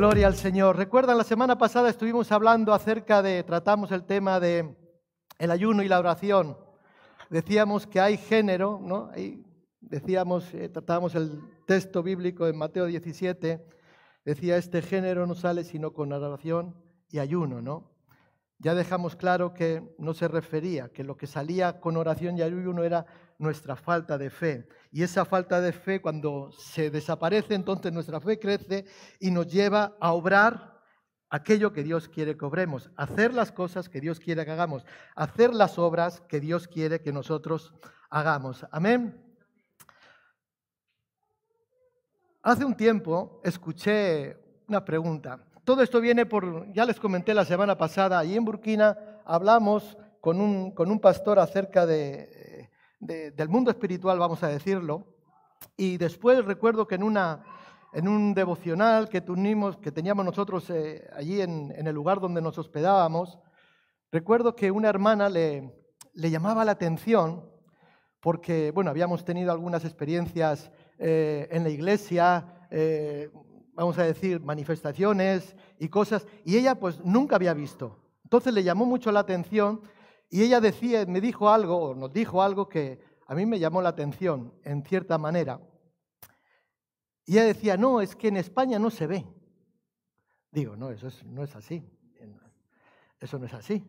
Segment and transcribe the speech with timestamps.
[0.00, 0.78] Gloria al Señor.
[0.78, 4.74] Recuerdan, la semana pasada estuvimos hablando acerca de, tratamos el tema de
[5.38, 6.56] el ayuno y la oración.
[7.28, 9.10] Decíamos que hay género, ¿no?
[9.12, 9.44] Ahí
[9.78, 13.62] decíamos, eh, tratábamos el texto bíblico en Mateo 17,
[14.24, 16.74] decía, este género no sale sino con oración
[17.10, 17.92] y ayuno, ¿no?
[18.58, 22.84] Ya dejamos claro que no se refería, que lo que salía con oración y ayuno
[22.84, 23.04] era
[23.40, 24.68] nuestra falta de fe.
[24.92, 28.84] Y esa falta de fe, cuando se desaparece, entonces nuestra fe crece
[29.18, 30.78] y nos lleva a obrar
[31.30, 34.84] aquello que Dios quiere que obremos, hacer las cosas que Dios quiere que hagamos,
[35.14, 37.72] hacer las obras que Dios quiere que nosotros
[38.10, 38.66] hagamos.
[38.70, 39.18] Amén.
[42.42, 44.36] Hace un tiempo escuché
[44.68, 45.38] una pregunta.
[45.64, 50.40] Todo esto viene por, ya les comenté la semana pasada, allí en Burkina hablamos con
[50.40, 52.39] un, con un pastor acerca de,
[53.00, 55.06] del mundo espiritual, vamos a decirlo,
[55.76, 57.42] y después recuerdo que en, una,
[57.92, 63.38] en un devocional que, teníamos nosotros eh, allí en, en, el lugar donde nos hospedábamos,
[64.12, 65.72] recuerdo que una hermana le,
[66.14, 67.48] le llamaba la atención
[68.20, 73.30] porque, bueno, habíamos tenido algunas experiencias eh, en la iglesia, eh,
[73.72, 77.98] vamos a decir, manifestaciones y cosas, y ella pues nunca había visto.
[78.24, 79.80] Entonces le llamó mucho la atención
[80.30, 83.82] y ella decía, me dijo algo, o nos dijo algo que a mí me llamó
[83.82, 85.60] la atención, en cierta manera.
[87.26, 89.26] Y ella decía, no, es que en España no se ve.
[90.52, 91.84] Digo, no, eso no es así.
[93.18, 93.84] Eso no es así.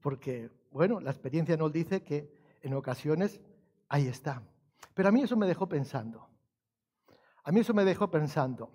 [0.00, 2.30] Porque, bueno, la experiencia nos dice que
[2.62, 3.40] en ocasiones
[3.88, 4.42] ahí está.
[4.94, 6.28] Pero a mí eso me dejó pensando.
[7.42, 8.70] A mí eso me dejó pensando.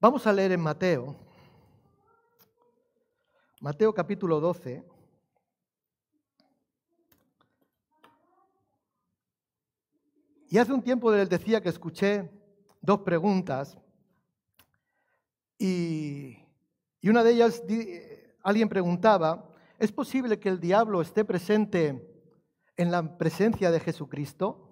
[0.00, 1.16] Vamos a leer en Mateo,
[3.60, 4.97] Mateo capítulo 12.
[10.50, 12.30] Y hace un tiempo les decía que escuché
[12.80, 13.76] dos preguntas
[15.58, 16.38] y,
[17.00, 17.62] y una de ellas
[18.42, 22.02] alguien preguntaba, ¿es posible que el diablo esté presente
[22.76, 24.64] en la presencia de Jesucristo?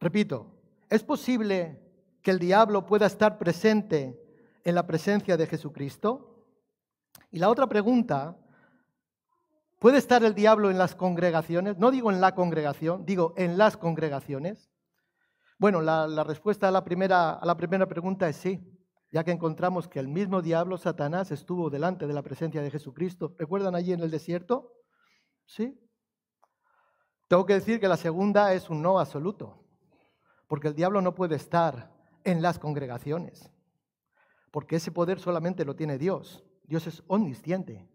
[0.00, 0.54] Repito,
[0.88, 1.82] ¿es posible
[2.22, 4.18] que el diablo pueda estar presente
[4.64, 6.46] en la presencia de Jesucristo?
[7.30, 8.38] Y la otra pregunta,
[9.78, 11.78] ¿puede estar el diablo en las congregaciones?
[11.78, 14.70] No digo en la congregación, digo en las congregaciones.
[15.58, 18.60] Bueno, la, respuesta a la, primera, a la primera pregunta es sí,
[19.10, 23.34] ya que encontramos que el mismo diablo, Satanás, estuvo delante de la presencia de Jesucristo.
[23.38, 24.72] ¿Recuerdan allí en el desierto?
[25.46, 25.80] Sí.
[27.28, 29.64] Tengo que decir que la segunda es un no absoluto.
[30.46, 31.92] Porque el diablo no puede estar
[32.24, 33.50] en las congregaciones.
[34.50, 36.44] Porque ese poder solamente lo tiene Dios.
[36.64, 37.88] Dios es omnisciente.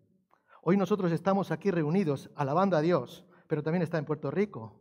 [0.62, 4.80] Hoy nosotros estamos aquí reunidos alabando a Dios, pero también está en Puerto Rico.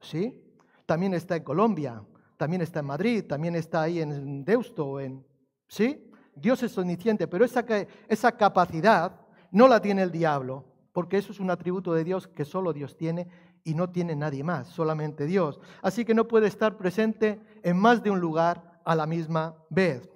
[0.00, 0.42] ¿Sí?
[0.86, 2.02] También está en Colombia,
[2.36, 5.24] también está en Madrid, también está ahí en Deusto, en
[5.68, 6.10] ¿Sí?
[6.34, 7.64] Dios es omnisciente, pero esa,
[8.08, 9.20] esa capacidad
[9.50, 12.96] no la tiene el diablo, porque eso es un atributo de Dios que solo Dios
[12.96, 13.28] tiene
[13.62, 15.60] y no tiene nadie más, solamente Dios.
[15.82, 20.08] Así que no puede estar presente en más de un lugar a la misma vez.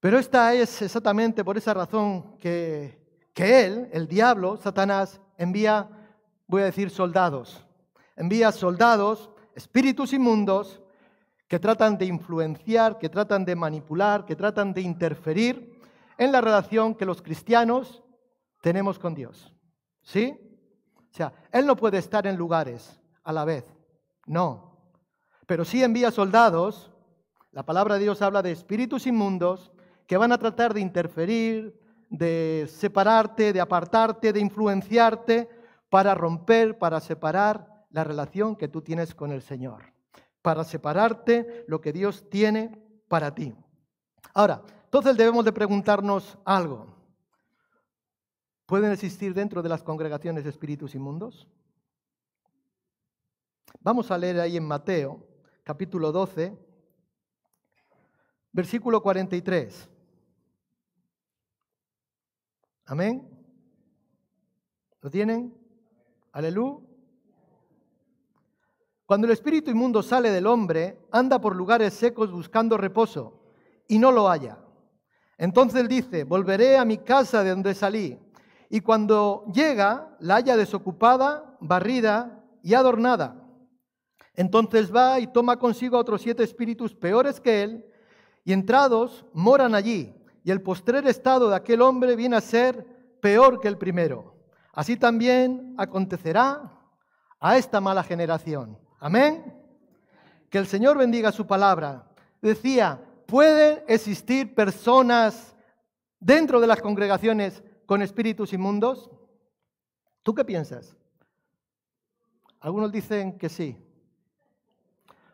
[0.00, 2.97] Pero esta es exactamente por esa razón que,
[3.38, 5.88] que él, el diablo, Satanás, envía,
[6.48, 7.64] voy a decir, soldados.
[8.16, 10.82] Envía soldados, espíritus inmundos,
[11.46, 15.80] que tratan de influenciar, que tratan de manipular, que tratan de interferir
[16.18, 18.02] en la relación que los cristianos
[18.60, 19.54] tenemos con Dios.
[20.02, 20.36] ¿Sí?
[21.08, 23.64] O sea, Él no puede estar en lugares a la vez,
[24.26, 24.80] no.
[25.46, 26.90] Pero sí envía soldados,
[27.52, 29.70] la palabra de Dios habla de espíritus inmundos
[30.08, 31.78] que van a tratar de interferir,
[32.10, 35.48] de separarte, de apartarte, de influenciarte
[35.88, 39.92] para romper, para separar la relación que tú tienes con el Señor,
[40.42, 43.54] para separarte lo que Dios tiene para ti.
[44.34, 46.86] Ahora, entonces debemos de preguntarnos algo.
[48.66, 51.48] ¿Pueden existir dentro de las congregaciones espíritus inmundos?
[53.80, 55.26] Vamos a leer ahí en Mateo,
[55.62, 56.56] capítulo 12,
[58.52, 59.88] versículo 43.
[62.88, 63.22] Amén.
[65.02, 65.54] ¿Lo tienen?
[66.32, 66.78] Aleluya.
[69.04, 73.42] Cuando el espíritu inmundo sale del hombre, anda por lugares secos buscando reposo
[73.88, 74.58] y no lo halla.
[75.36, 78.18] Entonces él dice, volveré a mi casa de donde salí
[78.70, 83.46] y cuando llega la halla desocupada, barrida y adornada.
[84.34, 87.84] Entonces va y toma consigo a otros siete espíritus peores que él,
[88.44, 90.14] y entrados moran allí,
[90.48, 92.82] y el postrer estado de aquel hombre viene a ser
[93.20, 94.34] peor que el primero.
[94.72, 96.72] Así también acontecerá
[97.38, 98.78] a esta mala generación.
[98.98, 99.54] Amén.
[100.48, 102.08] que el Señor bendiga su palabra,
[102.40, 105.54] decía, ¿pueden existir personas
[106.18, 109.10] dentro de las congregaciones con espíritus inmundos?
[110.22, 110.96] ¿Tú qué piensas?
[112.58, 113.76] Algunos dicen que sí,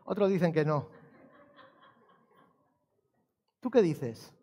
[0.05, 0.89] otros dicen que no.
[3.61, 4.34] ¿Tú qué dices?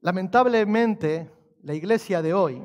[0.00, 1.30] Lamentablemente,
[1.62, 2.62] la iglesia de hoy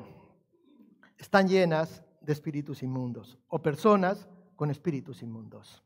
[1.18, 5.84] están llenas de espíritus inmundos o personas con espíritus inmundos.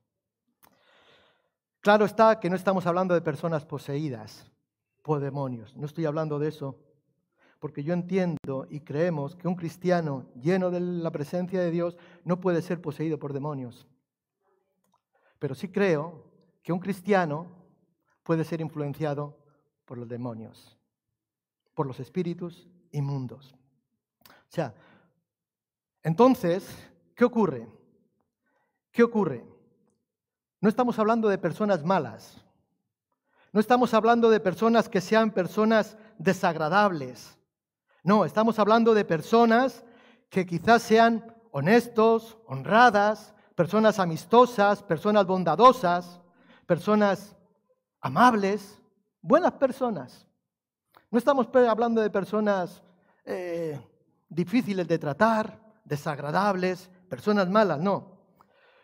[1.82, 4.52] Claro está que no estamos hablando de personas poseídas
[5.02, 6.78] por demonios, no estoy hablando de eso,
[7.60, 12.40] porque yo entiendo y creemos que un cristiano lleno de la presencia de Dios no
[12.40, 13.88] puede ser poseído por demonios.
[15.40, 16.26] Pero sí creo
[16.62, 17.48] que un cristiano
[18.24, 19.38] puede ser influenciado
[19.86, 20.79] por los demonios,
[21.80, 23.56] por los espíritus inmundos.
[24.28, 24.76] O sea,
[26.04, 26.68] entonces,
[27.16, 27.70] ¿qué ocurre?
[28.92, 29.46] ¿Qué ocurre?
[30.60, 32.44] No estamos hablando de personas malas.
[33.54, 37.40] No estamos hablando de personas que sean personas desagradables.
[38.04, 39.86] No, estamos hablando de personas
[40.28, 46.20] que quizás sean honestos, honradas, personas amistosas, personas bondadosas,
[46.66, 47.38] personas
[48.02, 48.82] amables,
[49.22, 50.29] buenas personas.
[51.12, 52.84] No estamos hablando de personas
[53.26, 53.80] eh,
[54.30, 58.20] difíciles de tratar, desagradables, personas malas, no.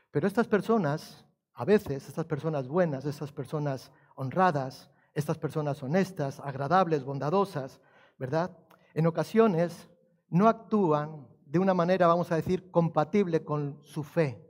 [0.09, 1.23] Pero estas personas,
[1.53, 7.79] a veces, estas personas buenas, estas personas honradas, estas personas honestas, agradables, bondadosas,
[8.17, 8.49] ¿verdad?
[8.95, 9.87] En ocasiones
[10.27, 14.41] no actúan de una manera, vamos a decir, compatible con su fe.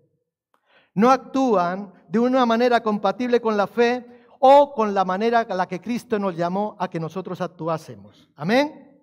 [0.93, 5.67] No actúan de una manera compatible con la fe o con la manera a la
[5.67, 8.29] que Cristo nos llamó a que nosotros actuásemos.
[8.35, 8.99] Amén.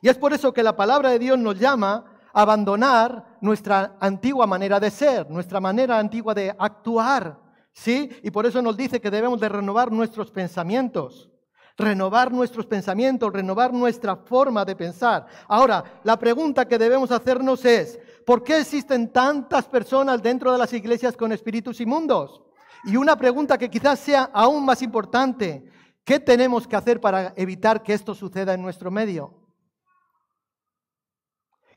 [0.00, 4.80] Y es por eso que la palabra de Dios nos llama abandonar nuestra antigua manera
[4.80, 7.38] de ser, nuestra manera antigua de actuar,
[7.72, 8.10] ¿sí?
[8.22, 11.30] Y por eso nos dice que debemos de renovar nuestros pensamientos,
[11.76, 15.26] renovar nuestros pensamientos, renovar nuestra forma de pensar.
[15.48, 20.72] Ahora, la pregunta que debemos hacernos es, ¿por qué existen tantas personas dentro de las
[20.72, 22.42] iglesias con espíritus inmundos?
[22.84, 25.64] Y una pregunta que quizás sea aún más importante,
[26.04, 29.40] ¿qué tenemos que hacer para evitar que esto suceda en nuestro medio?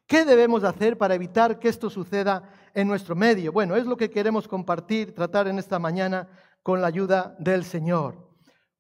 [0.08, 3.52] ¿Qué debemos hacer para evitar que esto suceda en nuestro medio?
[3.52, 6.30] Bueno, es lo que queremos compartir, tratar en esta mañana
[6.62, 8.30] con la ayuda del Señor.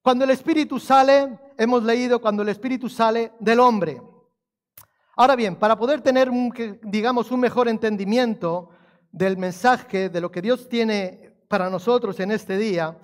[0.01, 4.01] Cuando el Espíritu sale, hemos leído cuando el Espíritu sale del hombre.
[5.15, 6.53] Ahora bien, para poder tener, un,
[6.83, 8.69] digamos, un mejor entendimiento
[9.11, 11.22] del mensaje, de lo que Dios tiene
[11.53, 12.97] para nosotros en este día,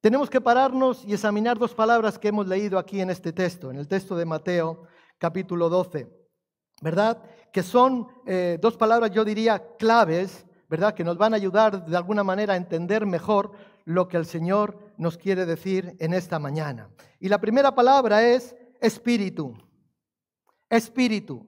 [0.00, 3.76] tenemos que pararnos y examinar dos palabras que hemos leído aquí en este texto, en
[3.76, 4.84] el texto de Mateo
[5.18, 6.08] capítulo 12,
[6.80, 7.22] ¿verdad?
[7.52, 10.94] que son eh, dos palabras, yo diría, claves, ¿verdad?
[10.94, 13.52] Que nos van a ayudar de alguna manera a entender mejor
[13.84, 16.88] lo que el Señor nos quiere decir en esta mañana.
[17.18, 19.58] Y la primera palabra es espíritu.
[20.70, 21.46] Espíritu.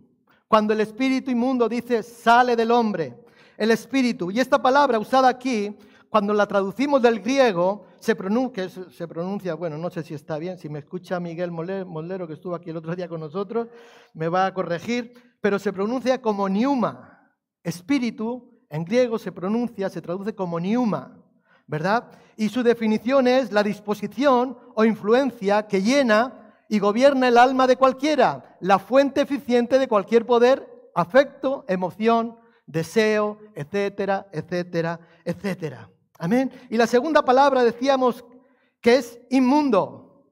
[0.49, 3.17] Cuando el espíritu inmundo dice sale del hombre,
[3.57, 4.31] el espíritu.
[4.31, 5.75] Y esta palabra usada aquí,
[6.13, 10.59] cuando la traducimos del griego, se pronuncia, se pronuncia, bueno, no sé si está bien,
[10.59, 13.69] si me escucha Miguel Molero, que estuvo aquí el otro día con nosotros,
[14.13, 17.33] me va a corregir, pero se pronuncia como niuma.
[17.65, 21.19] Espíritu, en griego se pronuncia, se traduce como niuma,
[21.67, 22.11] ¿verdad?
[22.37, 27.77] Y su definición es la disposición o influencia que llena y gobierna el alma de
[27.77, 35.89] cualquiera, la fuente eficiente de cualquier poder, afecto, emoción, deseo, etcétera, etcétera, etcétera.
[36.19, 36.53] Amén.
[36.71, 38.25] Y la segunda palabra decíamos
[38.81, 40.27] que es inmundo.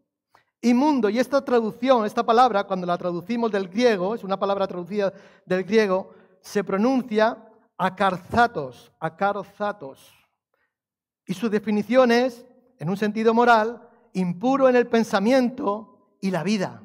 [0.63, 5.13] Inmundo, y esta traducción, esta palabra, cuando la traducimos del griego, es una palabra traducida
[5.47, 10.13] del griego, se pronuncia acarzatos, acarzatos.
[11.27, 12.45] Y su definición es,
[12.79, 16.83] en un sentido moral, impuro en el pensamiento y la vida.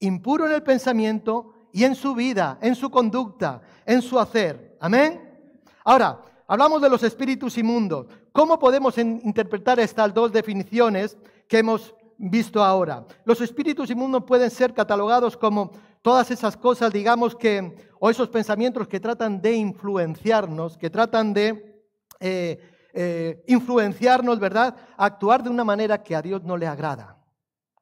[0.00, 4.76] Impuro en el pensamiento y en su vida, en su conducta, en su hacer.
[4.80, 5.62] Amén.
[5.84, 8.06] Ahora, hablamos de los espíritus inmundos.
[8.32, 11.16] ¿Cómo podemos interpretar estas dos definiciones
[11.48, 13.04] que hemos visto ahora.
[13.24, 15.70] Los espíritus inmundos pueden ser catalogados como
[16.02, 21.84] todas esas cosas, digamos que, o esos pensamientos que tratan de influenciarnos, que tratan de
[22.20, 22.58] eh,
[22.92, 24.74] eh, influenciarnos, ¿verdad?
[24.96, 27.18] actuar de una manera que a Dios no le agrada.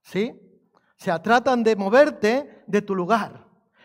[0.02, 0.32] ¿Sí?
[0.74, 3.43] O sea, tratan de moverte de tu lugar.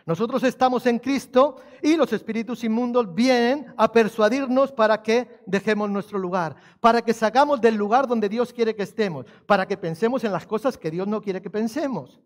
[0.09, 6.17] Nosotros estamos en Cristo y los espíritus inmundos vienen a persuadirnos para que dejemos nuestro
[6.17, 10.31] lugar, para que sacamos del lugar donde Dios quiere que estemos, para que pensemos en
[10.31, 12.19] las cosas que Dios no quiere que pensemos.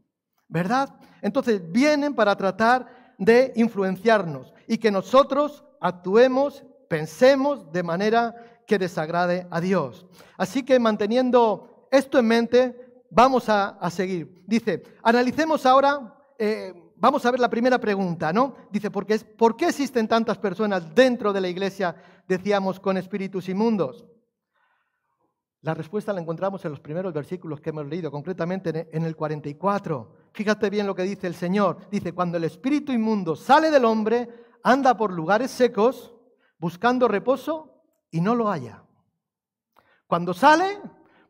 [0.47, 0.95] ¿Verdad?
[1.21, 9.45] Entonces vienen para tratar de influenciarnos y que nosotros actuemos, pensemos de manera que desagrade
[9.51, 10.05] a Dios.
[10.37, 14.41] Así que manteniendo esto en mente, vamos a, seguir.
[14.47, 16.73] Dice, analicemos ahora, eh,
[17.03, 18.55] vamos a ver la primera pregunta, ¿no?
[18.71, 21.93] Dice, ¿por qué, ¿por qué existen tantas personas dentro de la iglesia,
[22.25, 24.05] decíamos, con espíritus inmundos?
[25.63, 30.15] La respuesta la encontramos en los primeros versículos que hemos leído, concretamente en el 44.
[30.31, 31.89] Fíjate bien lo que dice el Señor.
[31.91, 34.29] Dice, cuando el espíritu inmundo sale del hombre,
[34.63, 36.15] anda por lugares secos
[36.57, 37.81] buscando reposo
[38.11, 38.81] y no lo haya.
[40.07, 40.79] Cuando sale,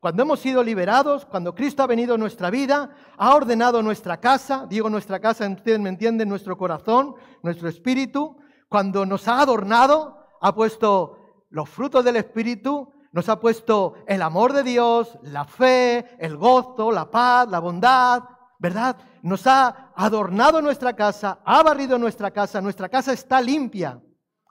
[0.03, 4.65] cuando hemos sido liberados, cuando Cristo ha venido a nuestra vida, ha ordenado nuestra casa,
[4.69, 8.35] digo nuestra casa, ustedes me entienden, nuestro corazón, nuestro espíritu,
[8.67, 14.51] cuando nos ha adornado, ha puesto los frutos del espíritu, nos ha puesto el amor
[14.51, 18.23] de Dios, la fe, el gozo, la paz, la bondad,
[18.59, 18.97] ¿verdad?
[19.21, 24.01] Nos ha adornado nuestra casa, ha barrido nuestra casa, nuestra casa está limpia.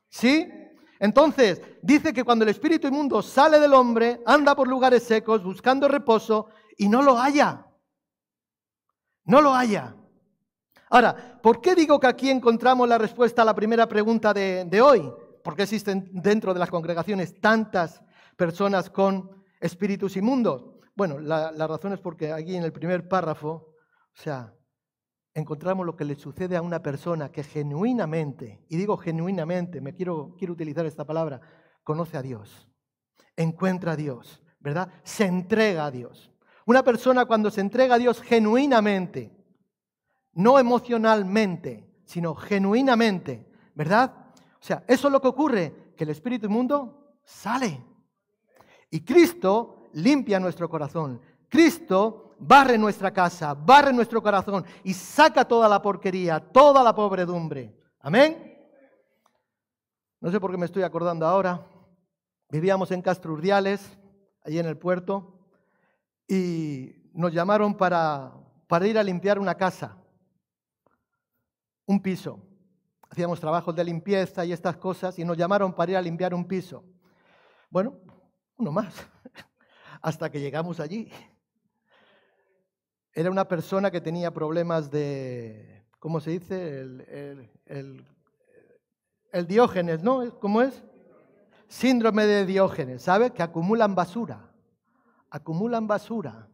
[0.08, 0.50] ¿Sí?
[1.02, 5.88] Entonces, dice que cuando el espíritu inmundo sale del hombre, anda por lugares secos buscando
[5.88, 6.46] reposo
[6.78, 7.66] y no lo haya.
[9.24, 9.96] No lo haya.
[10.90, 15.12] Ahora, ¿por qué digo que aquí encontramos la respuesta a la primera pregunta de, hoy?
[15.42, 18.00] ¿Por qué existen dentro de las congregaciones tantas
[18.36, 19.28] personas con
[19.58, 20.70] espíritus inmundos?
[20.94, 24.54] Bueno, la, razón es porque aquí en el primer párrafo, o sea,
[25.34, 30.34] encontramos lo que le sucede a una persona que genuinamente, y digo genuinamente, me quiero,
[30.38, 31.40] quiero utilizar esta palabra,
[31.82, 32.68] conoce a Dios,
[33.36, 34.88] encuentra a Dios, ¿verdad?
[35.02, 36.30] Se entrega a Dios.
[36.66, 39.36] Una persona cuando se entrega a Dios genuinamente,
[40.34, 44.32] no emocionalmente, sino genuinamente, ¿verdad?
[44.36, 47.84] O sea, eso es lo que ocurre, que el espíritu inmundo sale.
[48.90, 51.20] Y Cristo limpia nuestro corazón.
[51.48, 57.74] Cristo barre nuestra casa, barre nuestro corazón y saca toda la porquería, toda la pobredumbre.
[58.00, 58.58] Amén.
[60.20, 61.64] No sé por qué me estoy acordando ahora.
[62.50, 63.98] Vivíamos en Castro Urdiales,
[64.44, 65.38] allí en el puerto,
[66.28, 68.32] y nos llamaron para,
[68.66, 69.96] para ir a limpiar una casa,
[71.86, 72.40] un piso.
[73.08, 76.46] Hacíamos trabajos de limpieza y estas cosas, y nos llamaron para ir a limpiar un
[76.46, 76.84] piso.
[77.70, 77.98] Bueno,
[78.56, 78.94] uno más,
[80.02, 81.10] hasta que llegamos allí.
[83.14, 86.80] Era una persona que tenía problemas de, ¿cómo se dice?
[86.80, 88.04] El,
[89.32, 90.38] el, diógenes, ¿no?
[90.38, 90.82] ¿Cómo es?
[91.68, 93.30] Síndrome de diógenes, ¿sabe?
[93.30, 94.50] Que acumulan basura,
[95.30, 96.48] acumulan basura.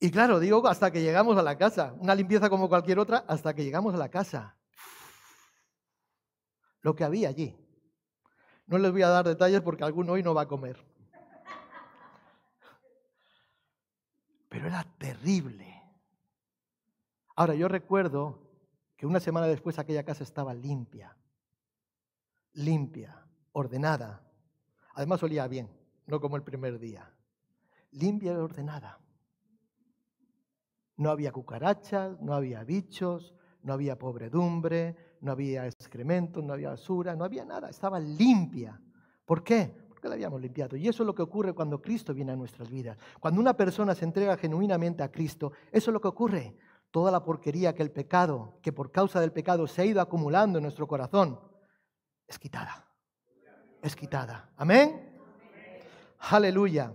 [0.00, 3.54] Y claro, digo, hasta que llegamos a la casa, una limpieza como cualquier otra, hasta
[3.54, 4.56] que llegamos a la casa.
[6.80, 7.56] Lo que había allí.
[8.66, 10.82] No les voy a dar detalles porque alguno hoy no va a comer.
[14.52, 15.82] Pero era terrible.
[17.36, 18.50] Ahora, yo recuerdo
[18.98, 21.16] que una semana después aquella casa estaba limpia,
[22.52, 24.30] limpia, ordenada.
[24.92, 25.70] Además olía bien,
[26.06, 27.10] no como el primer día.
[27.92, 29.00] Limpia y ordenada.
[30.98, 37.16] No había cucarachas, no había bichos, no había pobredumbre, no había excrementos, no había basura,
[37.16, 38.78] no había nada, estaba limpia.
[39.24, 39.81] ¿Por qué?
[40.02, 40.76] Porque la habíamos limpiado.
[40.76, 42.98] Y eso es lo que ocurre cuando Cristo viene a nuestras vidas.
[43.20, 46.56] Cuando una persona se entrega genuinamente a Cristo, eso es lo que ocurre.
[46.90, 50.58] Toda la porquería que el pecado, que por causa del pecado se ha ido acumulando
[50.58, 51.38] en nuestro corazón,
[52.26, 52.84] es quitada.
[53.80, 54.50] Es quitada.
[54.56, 55.20] Amén.
[56.18, 56.92] Aleluya.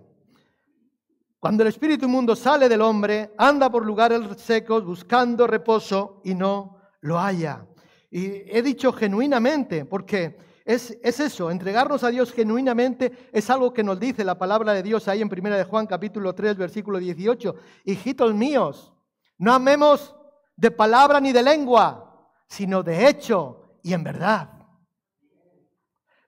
[1.39, 6.81] Cuando el espíritu inmundo sale del hombre, anda por lugares secos buscando reposo y no
[6.99, 7.65] lo haya.
[8.11, 13.83] Y he dicho genuinamente, porque es, es, eso, entregarnos a Dios genuinamente es algo que
[13.83, 17.55] nos dice la palabra de Dios ahí en 1 de Juan capítulo 3, versículo 18.
[17.85, 18.93] Hijitos míos,
[19.37, 20.15] no amemos
[20.55, 24.49] de palabra ni de lengua, sino de hecho y en verdad.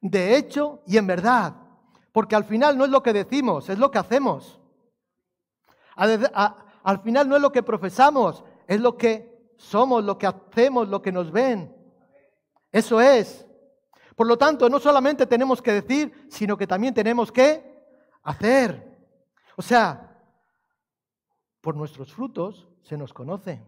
[0.01, 1.55] De hecho y en verdad.
[2.11, 4.59] Porque al final no es lo que decimos, es lo que hacemos
[6.83, 11.01] al final no es lo que profesamos, es lo que somos, lo que hacemos, lo
[11.01, 11.75] que nos ven.
[12.71, 13.45] Eso es.
[14.19, 17.63] Por lo tanto, no solamente tenemos que decir, sino que también tenemos que
[18.23, 18.99] hacer.
[19.55, 20.21] O sea,
[21.61, 23.63] por nuestros frutos se nos conoce.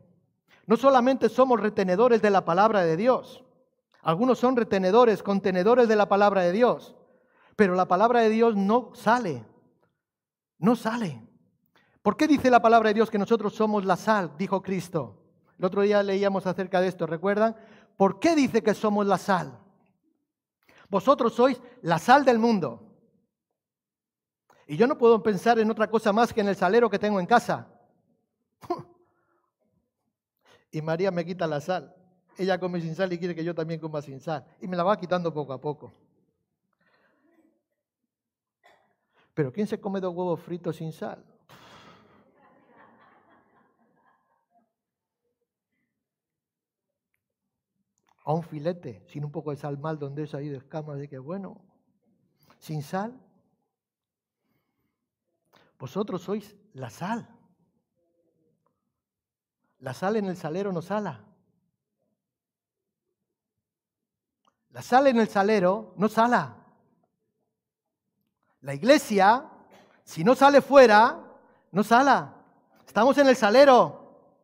[0.68, 3.46] No solamente somos retenedores de la palabra de Dios.
[4.02, 6.98] Algunos son retenedores, contenedores de la palabra de Dios.
[7.56, 9.46] Pero la palabra de Dios no sale.
[10.58, 11.26] No sale.
[12.02, 14.34] ¿Por qué dice la palabra de Dios que nosotros somos la sal?
[14.38, 15.16] Dijo Cristo.
[15.58, 17.56] El otro día leíamos acerca de esto, ¿recuerdan?
[17.96, 19.61] ¿Por qué dice que somos la sal?
[20.92, 22.84] Vosotros sois la sal del mundo.
[24.68, 27.18] Y yo no puedo pensar en otra cosa más que en el salero que tengo
[27.18, 27.66] en casa.
[30.72, 31.96] y María me quita la sal.
[32.38, 34.46] Ella come sin sal y quiere que yo también coma sin sal.
[34.60, 35.94] Y me la va quitando poco a poco.
[39.34, 41.24] Pero ¿quién se come dos huevos fritos sin sal?
[48.24, 51.08] A un filete, sin un poco de sal mal, donde es ahí de escamas, de
[51.08, 51.62] que bueno,
[52.60, 53.20] sin sal.
[55.80, 57.28] Vosotros sois la sal.
[59.80, 61.26] La sal en el salero no sala.
[64.70, 66.56] La sal en el salero no sala.
[68.62, 69.50] La iglesia,
[70.04, 71.20] si no sale fuera,
[71.72, 72.36] no sala.
[72.86, 74.36] Estamos en el salero,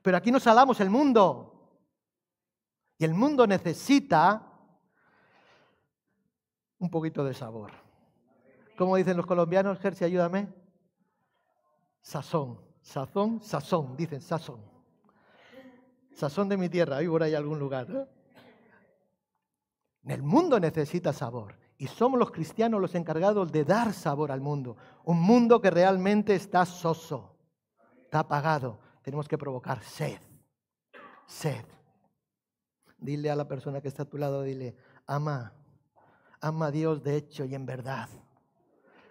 [0.00, 1.57] pero aquí no salamos el mundo.
[2.98, 4.42] Y el mundo necesita
[6.78, 7.70] un poquito de sabor.
[8.76, 10.48] ¿Cómo dicen los colombianos, Jersey, ayúdame?
[12.00, 14.60] Sazón, sazón, sazón, dicen sazón.
[16.12, 18.08] Sazón de mi tierra, ahí por ahí algún lugar.
[20.04, 21.56] El mundo necesita sabor.
[21.76, 24.76] Y somos los cristianos los encargados de dar sabor al mundo.
[25.04, 27.36] Un mundo que realmente está soso,
[28.02, 28.80] está apagado.
[29.02, 30.20] Tenemos que provocar sed.
[31.26, 31.64] Sed.
[32.98, 34.74] Dile a la persona que está a tu lado, dile,
[35.06, 35.52] ama,
[36.40, 38.08] ama a Dios de hecho y en verdad.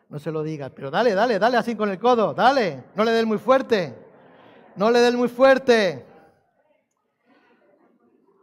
[0.10, 2.86] No se lo digas, pero dale, dale, dale así con el codo, dale.
[2.96, 3.96] No le des muy fuerte.
[4.76, 6.06] No le des muy fuerte.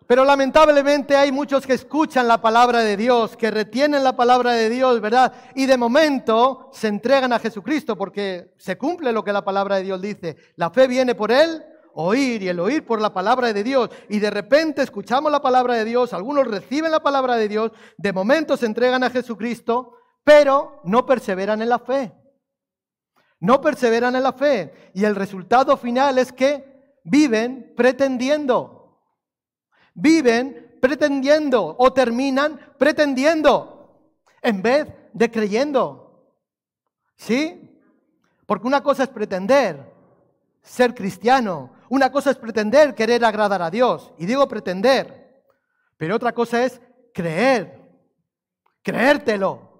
[0.06, 4.68] Pero lamentablemente hay muchos que escuchan la palabra de Dios, que retienen la palabra de
[4.68, 5.32] Dios, ¿verdad?
[5.54, 9.84] Y de momento se entregan a Jesucristo porque se cumple lo que la palabra de
[9.84, 10.36] Dios dice.
[10.56, 13.90] La fe viene por él, oír y el oír por la palabra de Dios.
[14.08, 18.12] Y de repente escuchamos la palabra de Dios, algunos reciben la palabra de Dios, de
[18.12, 22.12] momento se entregan a Jesucristo, pero no perseveran en la fe.
[23.40, 24.90] No perseveran en la fe.
[24.94, 28.74] Y el resultado final es que viven pretendiendo
[29.94, 34.10] viven pretendiendo o terminan pretendiendo
[34.42, 36.34] en vez de creyendo.
[37.16, 37.80] ¿Sí?
[38.44, 39.92] Porque una cosa es pretender
[40.60, 45.44] ser cristiano, una cosa es pretender querer agradar a Dios, y digo pretender,
[45.96, 46.80] pero otra cosa es
[47.12, 47.80] creer,
[48.82, 49.70] creértelo.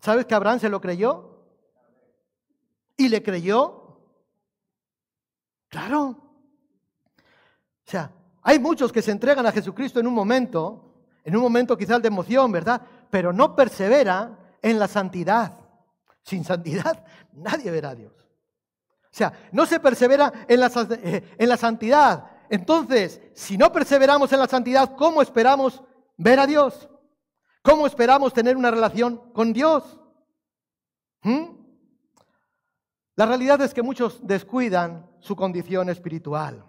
[0.00, 1.44] ¿Sabes que Abraham se lo creyó?
[2.96, 4.00] ¿Y le creyó?
[5.68, 6.08] Claro.
[7.86, 8.10] O sea,
[8.42, 10.92] hay muchos que se entregan a Jesucristo en un momento,
[11.22, 12.82] en un momento quizás de emoción, ¿verdad?
[13.10, 15.56] Pero no persevera en la santidad.
[16.22, 18.29] Sin santidad nadie verá a Dios.
[19.12, 20.70] O sea, no se persevera en la,
[21.02, 22.24] eh, en la santidad.
[22.48, 25.82] Entonces, si no perseveramos en la santidad, ¿cómo esperamos
[26.16, 26.88] ver a Dios?
[27.62, 29.98] ¿Cómo esperamos tener una relación con Dios?
[31.22, 31.60] ¿Mm?
[33.16, 36.64] La realidad es que muchos descuidan su condición espiritual.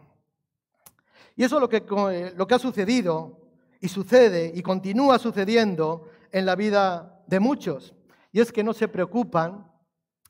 [1.36, 3.40] Y eso es lo que, eh, lo que ha sucedido
[3.80, 7.94] y sucede y continúa sucediendo en la vida de muchos.
[8.32, 9.72] Y es que no se preocupan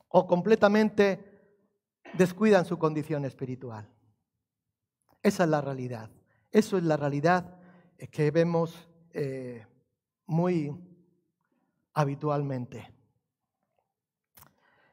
[0.08, 1.31] o completamente
[2.12, 3.88] descuidan su condición espiritual.
[5.22, 6.10] Esa es la realidad.
[6.50, 7.58] Eso es la realidad
[8.10, 9.66] que vemos eh,
[10.26, 10.74] muy
[11.94, 12.92] habitualmente.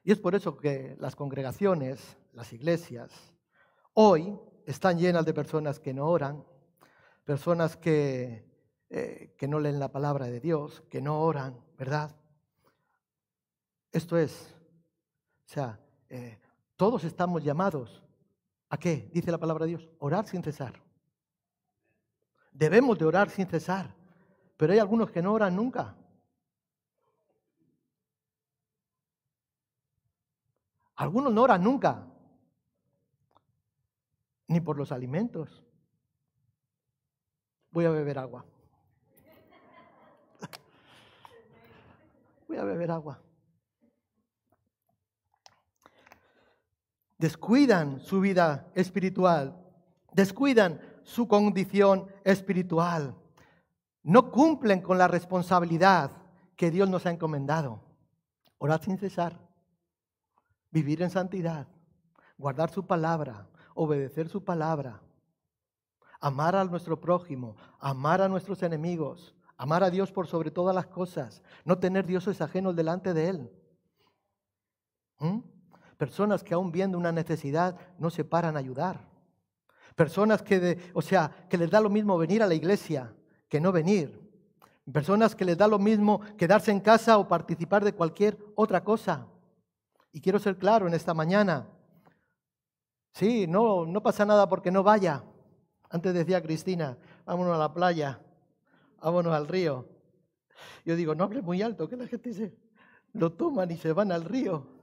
[0.03, 3.12] Y es por eso que las congregaciones, las iglesias,
[3.93, 6.45] hoy están llenas de personas que no oran,
[7.25, 8.45] personas que,
[8.89, 12.15] eh, que no leen la palabra de Dios, que no oran, ¿verdad?
[13.91, 14.55] Esto es,
[15.45, 15.79] o sea,
[16.10, 16.39] eh,
[16.80, 18.02] todos estamos llamados
[18.70, 20.82] a qué, dice la palabra de Dios, orar sin cesar.
[22.54, 23.94] Debemos de orar sin cesar,
[24.56, 25.94] pero hay algunos que no oran nunca.
[30.96, 32.08] Algunos no oran nunca
[34.48, 35.62] ni por los alimentos.
[37.72, 38.46] Voy a beber agua.
[42.48, 43.22] Voy a beber agua.
[47.19, 49.55] Descuidan su vida espiritual,
[50.13, 53.13] descuidan su condición espiritual.
[54.03, 56.12] No cumplen con la responsabilidad
[56.55, 57.82] que Dios nos ha encomendado.
[58.58, 59.38] Orar sin cesar,
[60.71, 61.67] vivir en santidad,
[62.38, 65.01] guardar su palabra, obedecer su palabra,
[66.21, 70.88] amar a nuestro prójimo, amar a nuestros enemigos, amar a Dios por sobre todas las
[70.88, 73.51] cosas, no tener dioses ajenos delante de Él.
[75.19, 75.39] ¿Mm?
[75.99, 79.01] Personas que aún viendo una necesidad no se paran a ayudar.
[79.95, 83.13] Personas que, o sea, que les da lo mismo venir a la iglesia
[83.49, 84.17] que no venir.
[84.93, 89.27] Personas que les da lo mismo quedarse en casa o participar de cualquier otra cosa.
[90.13, 91.67] Y quiero ser claro en esta mañana,
[93.12, 95.25] Sí, no, no pasa nada porque no vaya.
[95.89, 98.21] Antes decía Cristina, vámonos a la playa,
[99.01, 99.89] vámonos al río.
[100.85, 102.55] Yo digo, no hables muy alto, que la gente dice,
[103.12, 104.79] lo toman y se van al río.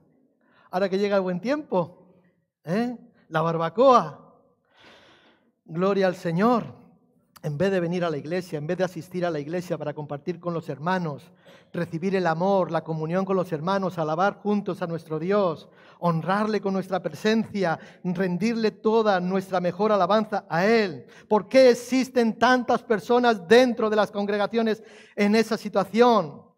[0.71, 2.13] Ahora que llega el buen tiempo,
[2.63, 2.97] ¿eh?
[3.29, 4.23] la barbacoa.
[5.65, 6.87] Gloria al Señor
[7.43, 9.93] en vez de venir a la iglesia, en vez de asistir a la iglesia para
[9.93, 11.31] compartir con los hermanos,
[11.71, 16.73] recibir el amor, la comunión con los hermanos, alabar juntos a nuestro Dios, honrarle con
[16.73, 21.05] nuestra presencia, rendirle toda nuestra mejor alabanza a Él.
[21.29, 24.83] ¿Por qué existen tantas personas dentro de las congregaciones
[25.15, 26.25] en esa situación?
[26.25, 26.55] O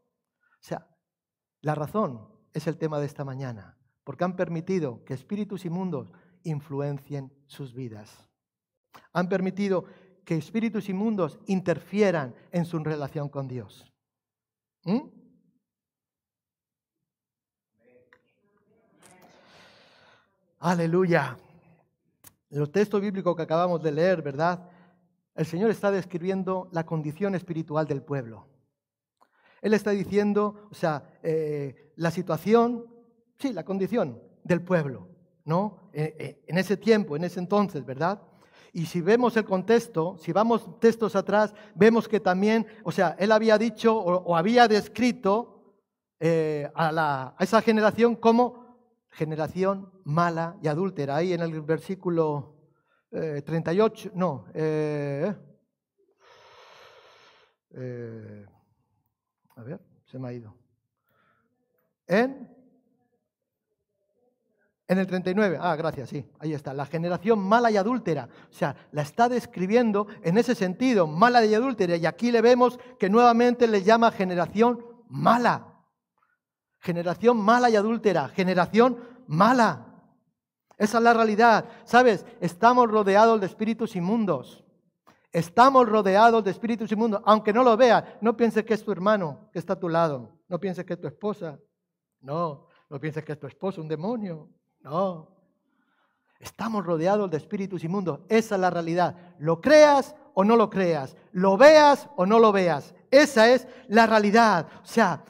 [0.61, 0.87] sea,
[1.61, 3.77] la razón es el tema de esta mañana,
[4.09, 8.27] porque han permitido que espíritus inmundos influencien sus vidas.
[9.13, 9.85] Han permitido
[10.25, 13.85] que espíritus inmundos interfieran en su relación con Dios.
[14.83, 15.01] ¿Mm?
[20.57, 21.37] Aleluya.
[22.49, 24.71] En el texto bíblico que acabamos de leer, ¿verdad?
[25.35, 28.47] El Señor está describiendo la condición espiritual del pueblo.
[29.61, 32.97] Él está diciendo, o sea, eh, la situación,
[33.39, 35.07] sí, la condición del pueblo,
[35.45, 35.89] ¿no?
[35.93, 38.21] Eh, eh, en ese tiempo, en ese entonces, ¿verdad?
[38.71, 43.31] Y si vemos el contexto, si vamos textos atrás, vemos que también, o sea, él
[43.31, 45.75] había dicho o, había descrito
[46.19, 48.77] eh, a, esa generación como
[49.09, 51.15] generación mala y adúltera.
[51.15, 52.57] Ahí en el versículo
[53.09, 55.35] 38, eh, no, eh,
[59.55, 60.55] a ver, se me ha ido.
[62.05, 62.58] En
[64.89, 68.27] en el 39, ah, gracias, sí, ahí está, la generación mala y adúltera.
[68.49, 71.95] O sea, la está describiendo en ese sentido, mala y adúltera.
[71.95, 75.75] Y aquí le vemos que nuevamente le llama generación mala.
[76.79, 78.97] Generación mala y adúltera, generación
[79.27, 79.85] mala.
[80.75, 81.65] Esa es la realidad.
[81.83, 82.25] ¿Sabes?
[82.41, 84.65] Estamos rodeados de espíritus inmundos.
[85.31, 87.21] Estamos rodeados de espíritus inmundos.
[87.25, 90.39] Aunque no lo veas, no pienses que es tu hermano que está a tu lado.
[90.47, 91.59] No pienses que es tu esposa.
[92.21, 94.49] No, no pienses que es tu esposo, un demonio.
[94.81, 95.27] No.
[96.39, 98.21] Estamos rodeados de espíritus inmundos.
[98.29, 99.15] Esa es la realidad.
[99.39, 101.17] Lo creas o no lo creas.
[101.33, 102.95] Lo veas o no lo veas.
[103.11, 104.67] Esa es la realidad.
[104.81, 105.23] O sea,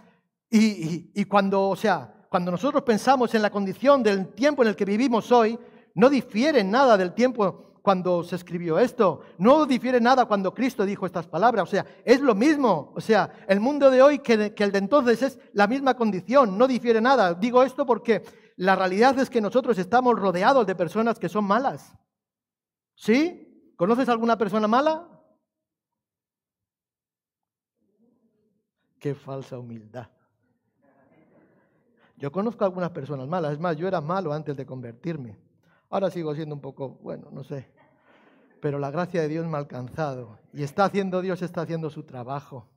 [0.51, 4.85] y, cuando, o sea, cuando nosotros pensamos en la condición del tiempo en el que
[4.85, 5.57] vivimos hoy,
[5.95, 9.21] no difiere nada del tiempo cuando se escribió esto.
[9.39, 11.63] No difiere nada cuando Cristo dijo estas palabras.
[11.63, 12.93] O sea, es lo mismo.
[12.95, 16.55] O sea, el mundo de hoy que el de entonces es la misma condición.
[16.55, 17.33] No difiere nada.
[17.33, 18.23] Digo esto porque
[18.59, 21.97] la realidad es que nosotros estamos rodeados de personas que son malas.
[22.93, 23.73] ¿Sí?
[23.77, 25.07] ¿Conoces alguna persona mala?
[28.99, 30.09] Qué falsa humildad.
[32.17, 33.53] Yo conozco algunas personas malas.
[33.53, 35.39] Es más, yo era malo antes de convertirme.
[35.89, 37.71] Ahora sigo siendo un poco, bueno, no sé.
[38.59, 40.37] Pero la gracia de Dios me ha alcanzado.
[40.51, 42.67] Y está haciendo Dios, está haciendo su trabajo.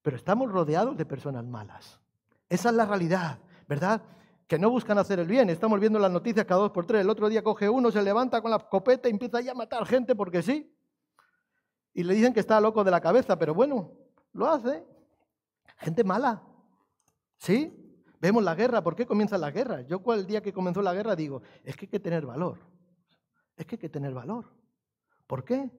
[0.00, 2.00] Pero estamos rodeados de personas malas.
[2.48, 3.40] Esa es la realidad.
[3.68, 4.02] ¿Verdad?
[4.46, 5.50] Que no buscan hacer el bien.
[5.50, 7.02] Estamos viendo las noticias cada dos por tres.
[7.02, 9.86] El otro día coge uno, se levanta con la escopeta y empieza ya a matar
[9.86, 10.74] gente porque sí.
[11.94, 13.92] Y le dicen que está loco de la cabeza, pero bueno,
[14.32, 14.84] lo hace.
[15.78, 16.42] Gente mala.
[17.38, 17.78] ¿Sí?
[18.20, 18.82] Vemos la guerra.
[18.82, 19.82] ¿Por qué comienza la guerra?
[19.82, 22.58] Yo el día que comenzó la guerra digo, es que hay que tener valor.
[23.56, 24.46] Es que hay que tener valor.
[25.26, 25.70] ¿Por qué?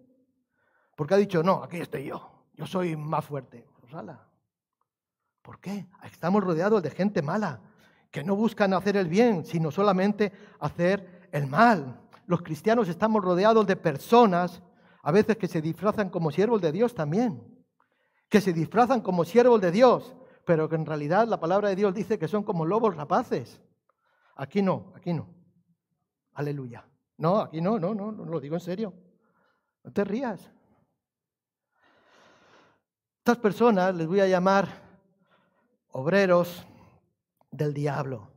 [0.96, 2.48] Porque ha dicho, no, aquí estoy yo.
[2.54, 3.66] Yo soy más fuerte.
[3.82, 4.28] Rosala.
[5.42, 5.88] Pues ¿Por qué?
[6.04, 7.62] Estamos rodeados de gente mala
[8.14, 12.00] que no buscan hacer el bien, sino solamente hacer el mal.
[12.28, 14.62] Los cristianos estamos rodeados de personas,
[15.02, 17.42] a veces que se disfrazan como siervos de Dios también,
[18.30, 21.96] que se disfrazan como siervos de Dios, pero que en realidad la palabra de Dios
[21.96, 23.60] dice que son como lobos rapaces.
[24.36, 25.34] Aquí no, aquí no.
[26.36, 26.88] Aleluya.
[27.18, 28.94] No, aquí no, no, no, no lo digo en serio.
[29.84, 30.52] No te rías.
[33.18, 34.68] Estas personas les voy a llamar
[35.94, 36.64] obreros
[37.54, 38.30] del diablo.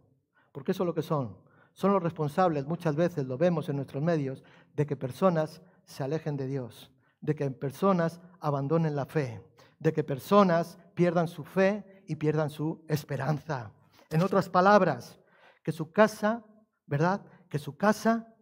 [0.52, 1.36] Porque eso es lo que son.
[1.72, 4.42] Son los responsables, muchas veces lo vemos en nuestros medios,
[4.74, 9.42] de que personas se alejen de Dios, de que personas abandonen la fe,
[9.78, 13.72] de que personas pierdan su fe y pierdan su esperanza.
[14.08, 15.20] En otras palabras,
[15.62, 16.44] que su casa,
[16.86, 17.26] ¿verdad?
[17.50, 18.34] Que su casa,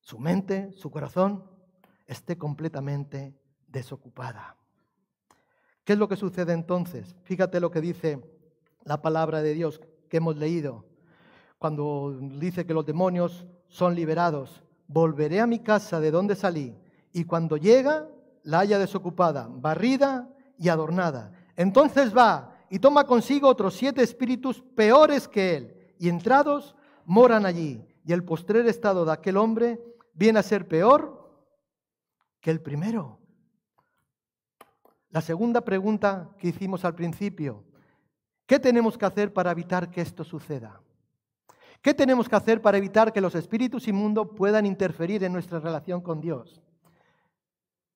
[0.00, 1.48] su mente, su corazón
[2.06, 4.56] esté completamente desocupada.
[5.84, 7.14] ¿Qué es lo que sucede entonces?
[7.22, 8.39] Fíjate lo que dice
[8.84, 10.84] la palabra de Dios que hemos leído,
[11.58, 14.62] cuando dice que los demonios son liberados.
[14.88, 16.76] Volveré a mi casa de donde salí
[17.12, 18.08] y cuando llega
[18.42, 21.32] la haya desocupada, barrida y adornada.
[21.56, 27.84] Entonces va y toma consigo otros siete espíritus peores que él y entrados moran allí.
[28.04, 29.80] Y el postrer estado de aquel hombre
[30.14, 31.30] viene a ser peor
[32.40, 33.18] que el primero.
[35.10, 37.64] La segunda pregunta que hicimos al principio,
[38.50, 40.80] ¿Qué tenemos que hacer para evitar que esto suceda?
[41.80, 46.00] ¿Qué tenemos que hacer para evitar que los espíritus inmundos puedan interferir en nuestra relación
[46.00, 46.60] con Dios?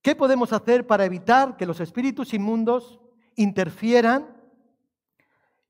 [0.00, 3.00] ¿Qué podemos hacer para evitar que los espíritus inmundos
[3.34, 4.28] interfieran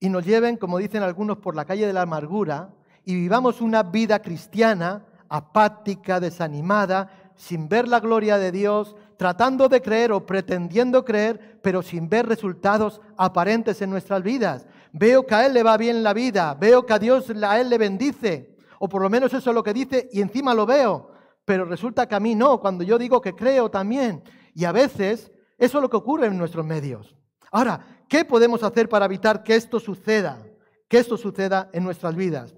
[0.00, 2.74] y nos lleven, como dicen algunos, por la calle de la amargura
[3.06, 9.80] y vivamos una vida cristiana apática, desanimada, sin ver la gloria de Dios, tratando de
[9.80, 14.66] creer o pretendiendo creer, pero sin ver resultados aparentes en nuestras vidas.
[14.96, 17.68] Veo que a Él le va bien la vida, veo que a Dios a Él
[17.68, 21.10] le bendice, o por lo menos eso es lo que dice y encima lo veo,
[21.44, 24.22] pero resulta que a mí no, cuando yo digo que creo también.
[24.54, 27.16] Y a veces eso es lo que ocurre en nuestros medios.
[27.50, 30.40] Ahora, ¿qué podemos hacer para evitar que esto suceda?
[30.86, 32.54] Que esto suceda en nuestras vidas.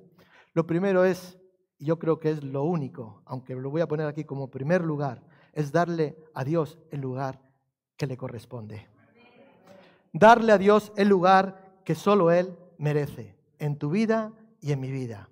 [0.52, 1.38] Lo primero es,
[1.78, 5.22] yo creo que es lo único, aunque lo voy a poner aquí como primer lugar,
[5.54, 7.40] es darle a Dios el lugar
[7.96, 8.88] que le corresponde.
[10.12, 14.90] Darle a Dios el lugar que solo Él merece, en tu vida y en mi
[14.90, 15.30] vida.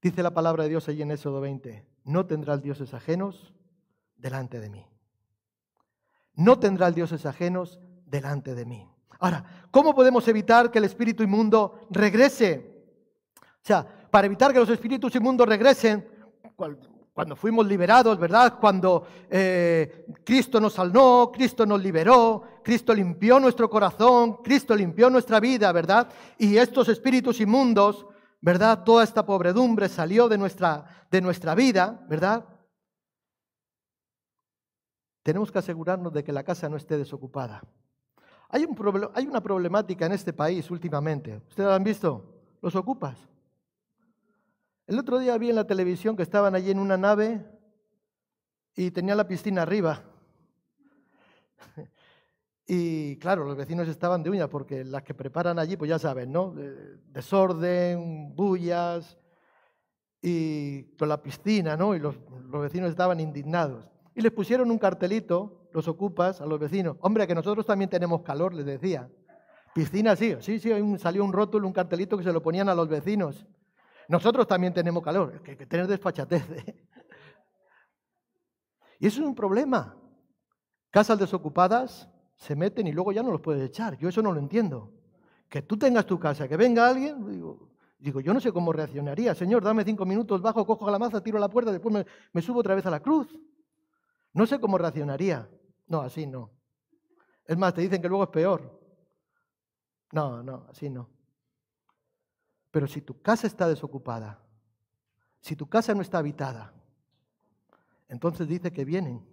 [0.00, 3.52] Dice la palabra de Dios allí en Éxodo 20, no tendrás dioses ajenos
[4.16, 4.86] delante de mí.
[6.34, 8.88] No tendrás dioses ajenos delante de mí.
[9.18, 12.86] Ahora, ¿cómo podemos evitar que el espíritu inmundo regrese?
[13.40, 16.06] O sea, para evitar que los espíritus inmundos regresen,
[17.16, 18.58] cuando fuimos liberados, ¿verdad?
[18.60, 25.40] Cuando eh, Cristo nos salvó, Cristo nos liberó, Cristo limpió nuestro corazón, Cristo limpió nuestra
[25.40, 26.10] vida, ¿verdad?
[26.36, 28.06] Y estos espíritus inmundos,
[28.42, 28.84] ¿verdad?
[28.84, 32.44] Toda esta pobredumbre salió de nuestra, de nuestra vida, ¿verdad?
[35.22, 37.62] Tenemos que asegurarnos de que la casa no esté desocupada.
[38.50, 41.40] Hay, un hay una problemática en este país últimamente.
[41.48, 42.42] ¿Ustedes lo han visto?
[42.60, 43.26] Los ocupas.
[44.86, 47.44] El otro día vi en la televisión que estaban allí en una nave
[48.76, 50.02] y tenía la piscina arriba.
[52.68, 56.32] Y claro, los vecinos estaban de uña porque las que preparan allí, pues ya saben,
[56.32, 56.52] ¿no?
[57.12, 59.16] Desorden, bullas
[60.20, 61.94] y con la piscina, ¿no?
[61.94, 62.16] Y los,
[62.50, 63.88] los vecinos estaban indignados.
[64.16, 66.96] Y les pusieron un cartelito, los ocupas, a los vecinos.
[67.02, 69.08] Hombre, que nosotros también tenemos calor, les decía.
[69.72, 72.88] Piscina, sí, sí, sí, salió un rótulo, un cartelito que se lo ponían a los
[72.88, 73.46] vecinos.
[74.08, 76.44] Nosotros también tenemos calor, que, que tener desfachatez.
[78.98, 79.96] Y eso es un problema.
[80.90, 83.98] Casas desocupadas se meten y luego ya no los puedes echar.
[83.98, 84.92] Yo eso no lo entiendo.
[85.48, 87.24] Que tú tengas tu casa, que venga alguien,
[87.98, 89.34] digo, yo no sé cómo reaccionaría.
[89.34, 92.74] Señor, dame cinco minutos, bajo, cojo la maza, tiro la puerta, después me subo otra
[92.74, 93.38] vez a la cruz.
[94.32, 95.48] No sé cómo reaccionaría.
[95.86, 96.50] No, así no.
[97.46, 98.80] Es más, te dicen que luego es peor.
[100.12, 101.15] No, no, así no.
[102.76, 104.38] Pero si tu casa está desocupada,
[105.40, 106.74] si tu casa no está habitada,
[108.06, 109.26] entonces dice que vienen.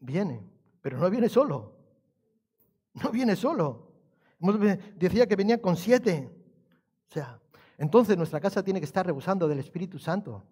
[0.00, 0.44] Viene,
[0.80, 1.76] pero no viene solo.
[2.94, 3.92] No viene solo.
[4.96, 6.28] Decía que venía con siete.
[7.08, 7.40] O sea,
[7.78, 10.44] entonces nuestra casa tiene que estar rebosando del Espíritu Santo.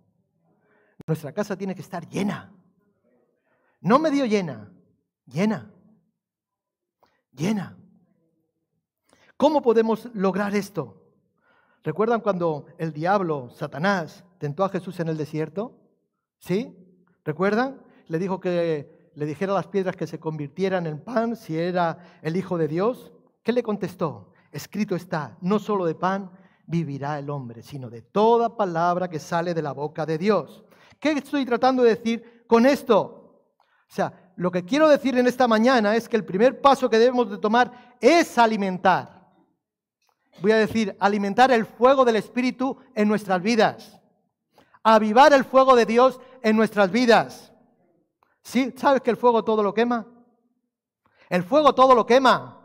[1.05, 2.55] Nuestra casa tiene que estar llena.
[3.81, 4.73] No medio llena,
[5.27, 5.69] llena.
[7.33, 7.77] Llena.
[9.37, 11.00] ¿Cómo podemos lograr esto?
[11.83, 15.79] ¿Recuerdan cuando el diablo, Satanás, tentó a Jesús en el desierto?
[16.39, 16.77] ¿Sí?
[17.25, 17.81] ¿Recuerdan?
[18.07, 21.99] Le dijo que le dijera a las piedras que se convirtieran en pan si era
[22.23, 23.13] el Hijo de Dios.
[23.43, 24.33] ¿Qué le contestó?
[24.53, 26.31] Escrito está, no solo de pan
[26.67, 30.65] vivirá el hombre, sino de toda palabra que sale de la boca de Dios.
[30.99, 33.45] ¿Qué estoy tratando de decir con esto?
[33.89, 36.99] O sea, lo que quiero decir en esta mañana es que el primer paso que
[36.99, 39.20] debemos de tomar es alimentar
[40.41, 44.01] voy a decir, alimentar el fuego del Espíritu en nuestras vidas.
[44.83, 47.53] Avivar el fuego de Dios en nuestras vidas.
[48.43, 48.73] ¿Sí?
[48.77, 50.07] ¿Sabes que el fuego todo lo quema?
[51.29, 52.61] El fuego todo lo quema.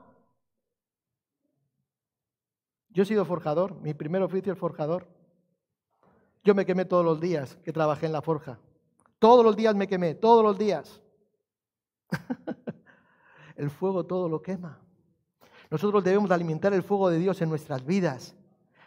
[2.89, 5.07] Yo he sido forjador, mi primer oficio es forjador.
[6.43, 8.59] Yo me quemé todos los días que trabajé en la forja.
[9.19, 11.01] Todos los días me quemé, todos los días.
[13.55, 14.84] el fuego todo lo quema.
[15.69, 18.35] Nosotros debemos alimentar el fuego de Dios en nuestras vidas.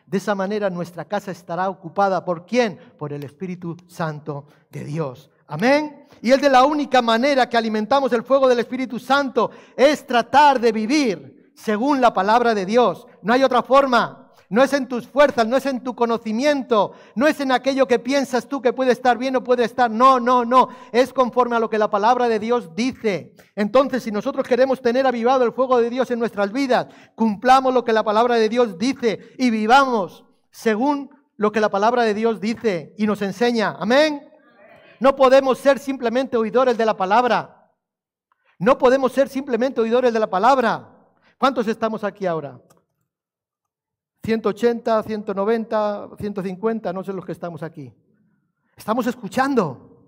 [0.06, 2.24] De esa manera nuestra casa estará ocupada.
[2.24, 2.78] ¿Por quién?
[2.98, 5.30] Por el Espíritu Santo de Dios.
[5.48, 6.06] Amén.
[6.22, 10.60] Y es de la única manera que alimentamos el fuego del Espíritu Santo es tratar
[10.60, 13.06] de vivir según la palabra de Dios.
[13.22, 14.27] No hay otra forma.
[14.50, 17.98] No es en tus fuerzas, no es en tu conocimiento, no es en aquello que
[17.98, 19.90] piensas tú que puede estar bien o puede estar.
[19.90, 20.68] No, no, no.
[20.90, 23.34] Es conforme a lo que la palabra de Dios dice.
[23.54, 27.84] Entonces, si nosotros queremos tener avivado el fuego de Dios en nuestras vidas, cumplamos lo
[27.84, 32.40] que la palabra de Dios dice y vivamos según lo que la palabra de Dios
[32.40, 33.76] dice y nos enseña.
[33.78, 34.28] Amén.
[34.98, 37.70] No podemos ser simplemente oidores de la palabra.
[38.58, 40.88] No podemos ser simplemente oidores de la palabra.
[41.36, 42.58] ¿Cuántos estamos aquí ahora?
[44.28, 47.90] 180, 190, 150, no sé los que estamos aquí.
[48.76, 50.04] Estamos escuchando,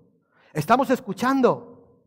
[0.53, 2.05] estamos escuchando.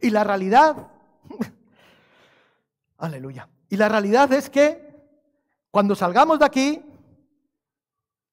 [0.00, 0.92] Y la realidad,
[2.98, 4.94] aleluya, y la realidad es que
[5.72, 6.82] cuando salgamos de aquí,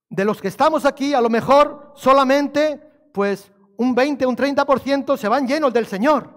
[0.07, 2.77] de los que estamos aquí, a lo mejor solamente,
[3.11, 6.29] pues un 20, un 30% se van llenos del Señor.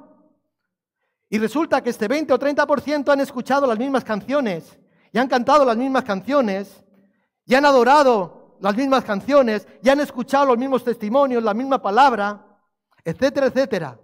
[1.28, 4.78] Y resulta que este 20 o 30% han escuchado las mismas canciones
[5.12, 6.82] y han cantado las mismas canciones
[7.44, 12.46] y han adorado las mismas canciones y han escuchado los mismos testimonios, la misma palabra,
[13.04, 14.00] etcétera, etcétera.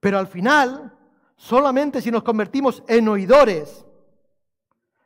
[0.00, 0.96] Pero al final,
[1.36, 3.86] solamente si nos convertimos en oidores,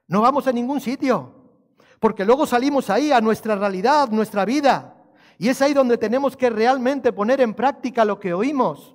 [0.09, 1.35] no vamos a ningún sitio,
[2.00, 4.96] porque luego salimos ahí a nuestra realidad, nuestra vida.
[5.38, 8.94] Y es ahí donde tenemos que realmente poner en práctica lo que oímos.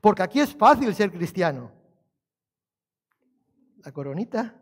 [0.00, 1.70] Porque aquí es fácil ser cristiano.
[3.84, 4.54] La coronita.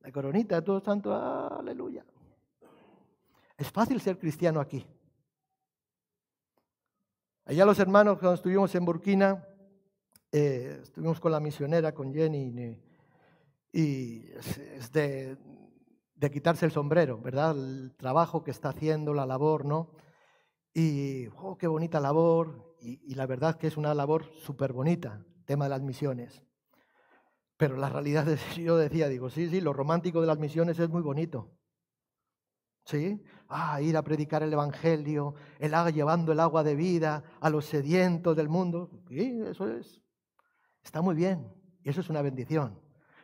[0.00, 2.04] La coronita, todo santo, aleluya.
[3.56, 4.86] Es fácil ser cristiano aquí.
[7.46, 9.46] Allá los hermanos, cuando estuvimos en Burkina,
[10.30, 12.80] eh, estuvimos con la misionera, con Jenny,
[13.72, 15.36] y es de,
[16.32, 17.56] quitarse el sombrero, ¿verdad?
[17.56, 19.90] El trabajo que está haciendo, la labor, ¿no?
[20.72, 25.64] Y, oh, qué bonita labor, y, la verdad que es una labor súper bonita, tema
[25.64, 26.43] de las misiones.
[27.56, 30.88] Pero la realidad es, yo decía, digo, sí, sí, lo romántico de las misiones es
[30.88, 31.56] muy bonito.
[32.86, 33.22] ¿Sí?
[33.48, 37.64] Ah, ir a predicar el Evangelio, el agua llevando el agua de vida a los
[37.64, 38.90] sedientos del mundo.
[39.08, 40.02] Sí, eso es.
[40.82, 41.50] Está muy bien.
[41.82, 42.78] Y eso es una bendición.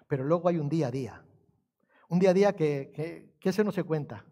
[0.09, 1.25] Pero luego hay un día a día.
[2.09, 4.25] Un día a día que, que, que ese no se cuenta.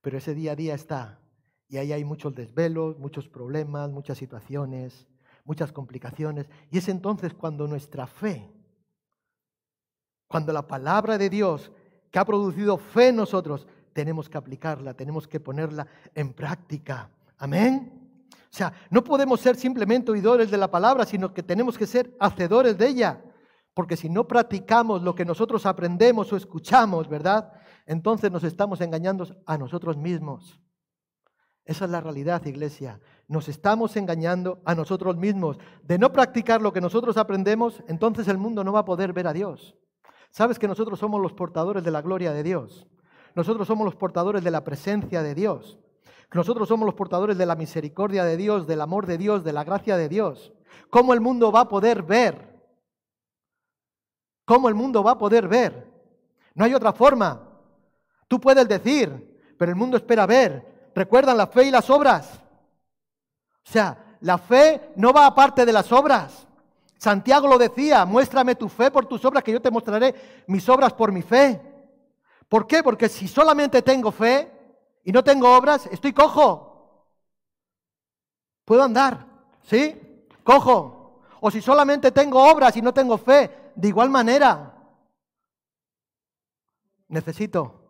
[0.00, 1.20] Pero ese día a día está.
[1.68, 5.08] Y ahí hay muchos desvelos, muchos problemas, muchas situaciones,
[5.44, 6.48] muchas complicaciones.
[6.70, 8.53] Y es entonces cuando nuestra fe,
[10.34, 11.70] cuando la palabra de Dios
[12.10, 17.08] que ha producido fe en nosotros, tenemos que aplicarla, tenemos que ponerla en práctica.
[17.38, 18.10] Amén.
[18.32, 22.16] O sea, no podemos ser simplemente oidores de la palabra, sino que tenemos que ser
[22.18, 23.22] hacedores de ella.
[23.74, 27.52] Porque si no practicamos lo que nosotros aprendemos o escuchamos, ¿verdad?
[27.86, 30.60] Entonces nos estamos engañando a nosotros mismos.
[31.64, 32.98] Esa es la realidad, iglesia.
[33.28, 35.58] Nos estamos engañando a nosotros mismos.
[35.84, 39.28] De no practicar lo que nosotros aprendemos, entonces el mundo no va a poder ver
[39.28, 39.76] a Dios.
[40.34, 42.88] Sabes que nosotros somos los portadores de la gloria de Dios.
[43.36, 45.78] Nosotros somos los portadores de la presencia de Dios.
[46.32, 49.62] Nosotros somos los portadores de la misericordia de Dios, del amor de Dios, de la
[49.62, 50.52] gracia de Dios.
[50.90, 52.52] ¿Cómo el mundo va a poder ver?
[54.44, 55.88] ¿Cómo el mundo va a poder ver?
[56.56, 57.40] No hay otra forma.
[58.26, 62.40] Tú puedes decir, pero el mundo espera ver recuerdan la fe y las obras.
[63.64, 66.48] O sea, la fe no va aparte de las obras.
[67.04, 70.94] Santiago lo decía, muéstrame tu fe por tus obras, que yo te mostraré mis obras
[70.94, 71.60] por mi fe.
[72.48, 72.82] ¿Por qué?
[72.82, 74.50] Porque si solamente tengo fe
[75.04, 77.12] y no tengo obras, estoy cojo.
[78.64, 79.26] Puedo andar,
[79.64, 80.00] ¿sí?
[80.42, 81.20] Cojo.
[81.42, 84.74] O si solamente tengo obras y no tengo fe, de igual manera.
[87.08, 87.82] Necesito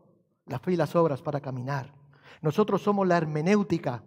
[0.46, 1.94] la fe y las obras para caminar.
[2.42, 4.02] Nosotros somos la hermenéutica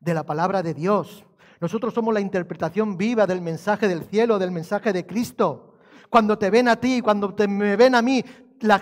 [0.00, 1.22] de la palabra de Dios.
[1.62, 5.76] Nosotros somos la interpretación viva del mensaje del cielo, del mensaje de Cristo.
[6.10, 8.20] Cuando te ven a ti, cuando te, me ven a mí,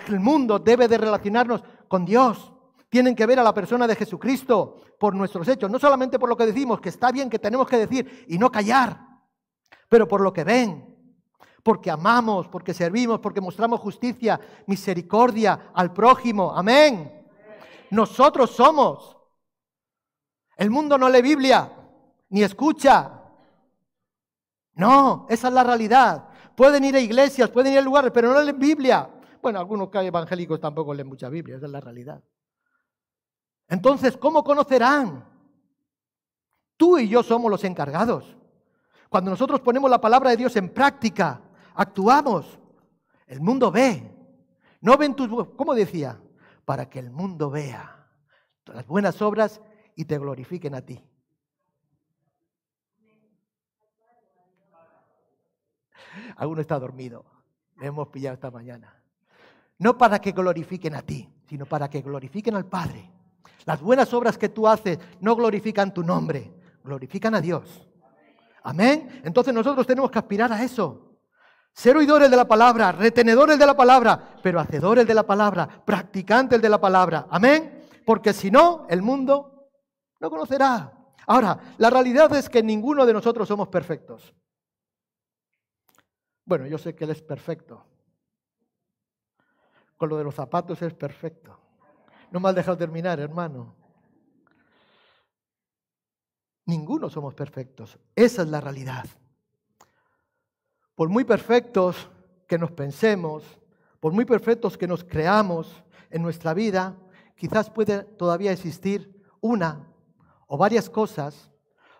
[0.07, 2.51] el mundo debe de relacionarnos con Dios.
[2.89, 6.35] Tienen que ver a la persona de Jesucristo por nuestros hechos, no solamente por lo
[6.35, 8.99] que decimos, que está bien, que tenemos que decir y no callar,
[9.87, 11.15] pero por lo que ven,
[11.61, 16.51] porque amamos, porque servimos, porque mostramos justicia, misericordia al prójimo.
[16.51, 17.29] Amén.
[17.91, 19.17] Nosotros somos.
[20.57, 21.77] El mundo no lee Biblia,
[22.31, 23.21] ni escucha.
[24.73, 26.27] No, esa es la realidad.
[26.55, 29.07] Pueden ir a iglesias, pueden ir a lugares, pero no leen Biblia.
[29.39, 32.23] Bueno, algunos evangélicos tampoco leen mucha Biblia, esa es la realidad.
[33.67, 35.23] Entonces, ¿cómo conocerán?
[36.75, 38.35] Tú y yo somos los encargados.
[39.09, 41.39] Cuando nosotros ponemos la palabra de Dios en práctica,
[41.75, 42.57] actuamos,
[43.27, 44.11] el mundo ve.
[44.81, 45.29] No ven tus...
[45.55, 46.19] ¿Cómo decía?
[46.65, 48.07] para que el mundo vea
[48.65, 49.61] las buenas obras
[49.95, 51.03] y te glorifiquen a ti.
[56.37, 57.25] Alguno está dormido.
[57.79, 58.95] Le hemos pillado esta mañana.
[59.79, 63.09] No para que glorifiquen a ti, sino para que glorifiquen al Padre.
[63.65, 66.53] Las buenas obras que tú haces no glorifican tu nombre,
[66.83, 67.87] glorifican a Dios.
[68.63, 69.21] Amén.
[69.23, 71.17] Entonces nosotros tenemos que aspirar a eso.
[71.73, 76.61] Ser oidores de la palabra, retenedores de la palabra, pero hacedores de la palabra, practicantes
[76.61, 77.27] de la palabra.
[77.29, 77.87] Amén.
[78.05, 79.69] Porque si no, el mundo
[80.19, 80.91] no conocerá.
[81.27, 84.33] Ahora, la realidad es que ninguno de nosotros somos perfectos.
[86.51, 87.81] Bueno, yo sé que Él es perfecto.
[89.95, 91.57] Con lo de los zapatos es perfecto.
[92.29, 93.73] No me has dejado terminar, hermano.
[96.65, 97.97] Ninguno somos perfectos.
[98.13, 99.05] Esa es la realidad.
[100.93, 102.09] Por muy perfectos
[102.49, 103.45] que nos pensemos,
[104.01, 106.97] por muy perfectos que nos creamos en nuestra vida,
[107.37, 109.87] quizás puede todavía existir una
[110.47, 111.49] o varias cosas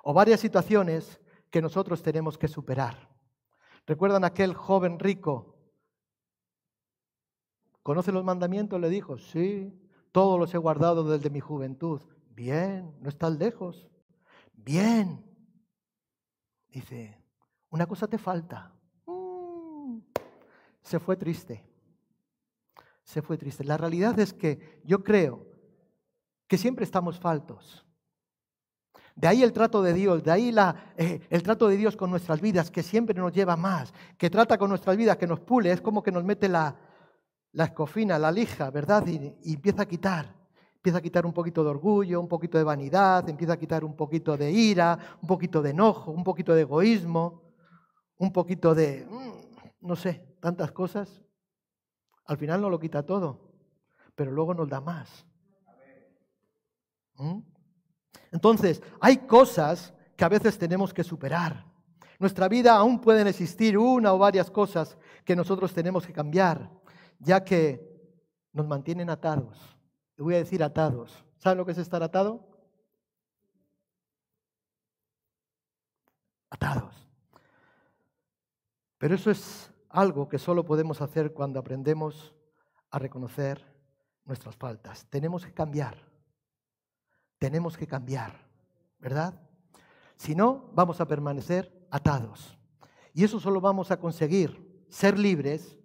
[0.03, 3.10] o varias situaciones que nosotros tenemos que superar.
[3.85, 5.57] ¿Recuerdan aquel joven rico?
[7.83, 8.79] ¿Conoce los mandamientos?
[8.79, 9.73] Le dijo, sí,
[10.11, 12.01] todos los he guardado desde mi juventud.
[12.29, 13.89] Bien, no estás lejos.
[14.53, 15.25] Bien.
[16.69, 17.17] Dice,
[17.69, 18.73] una cosa te falta.
[19.05, 19.99] Mm.
[20.81, 21.65] Se fue triste.
[23.03, 23.63] Se fue triste.
[23.63, 25.45] La realidad es que yo creo
[26.47, 27.85] que siempre estamos faltos.
[29.15, 32.09] De ahí el trato de Dios, de ahí la, eh, el trato de Dios con
[32.09, 35.71] nuestras vidas, que siempre nos lleva más, que trata con nuestras vidas, que nos pule,
[35.71, 36.75] es como que nos mete la,
[37.51, 39.05] la escofina, la lija, ¿verdad?
[39.07, 40.41] y empieza a quitar
[40.81, 43.95] empieza a quitar un poquito de orgullo, un poquito de vanidad, empieza a quitar un
[43.95, 47.43] poquito de ira, un poquito de enojo, un poquito de egoísmo,
[48.17, 51.21] un poquito de, mm, no sé, tantas cosas.
[52.25, 53.53] Al final no lo quita todo,
[54.15, 55.23] pero luego nos da más.
[57.17, 57.41] ¿Mm?
[58.31, 61.65] Entonces, hay cosas que a veces tenemos que superar.
[62.19, 66.69] Nuestra vida aún pueden existir una o varias cosas que nosotros tenemos que cambiar,
[67.19, 67.89] ya que
[68.53, 69.71] nos mantienen atados
[70.21, 71.25] voy a decir atados.
[71.37, 72.47] ¿Saben lo que es estar atado?
[76.49, 77.07] Atados.
[78.97, 82.35] Pero eso es algo que solo podemos hacer cuando aprendemos
[82.91, 83.65] a reconocer
[84.25, 85.07] nuestras faltas.
[85.09, 86.10] Tenemos que cambiar.
[87.41, 88.45] Tenemos que cambiar,
[88.99, 89.33] ¿verdad?
[90.15, 92.55] Si no, vamos a permanecer atados.
[93.15, 95.79] Y eso solo vamos a conseguir ser libres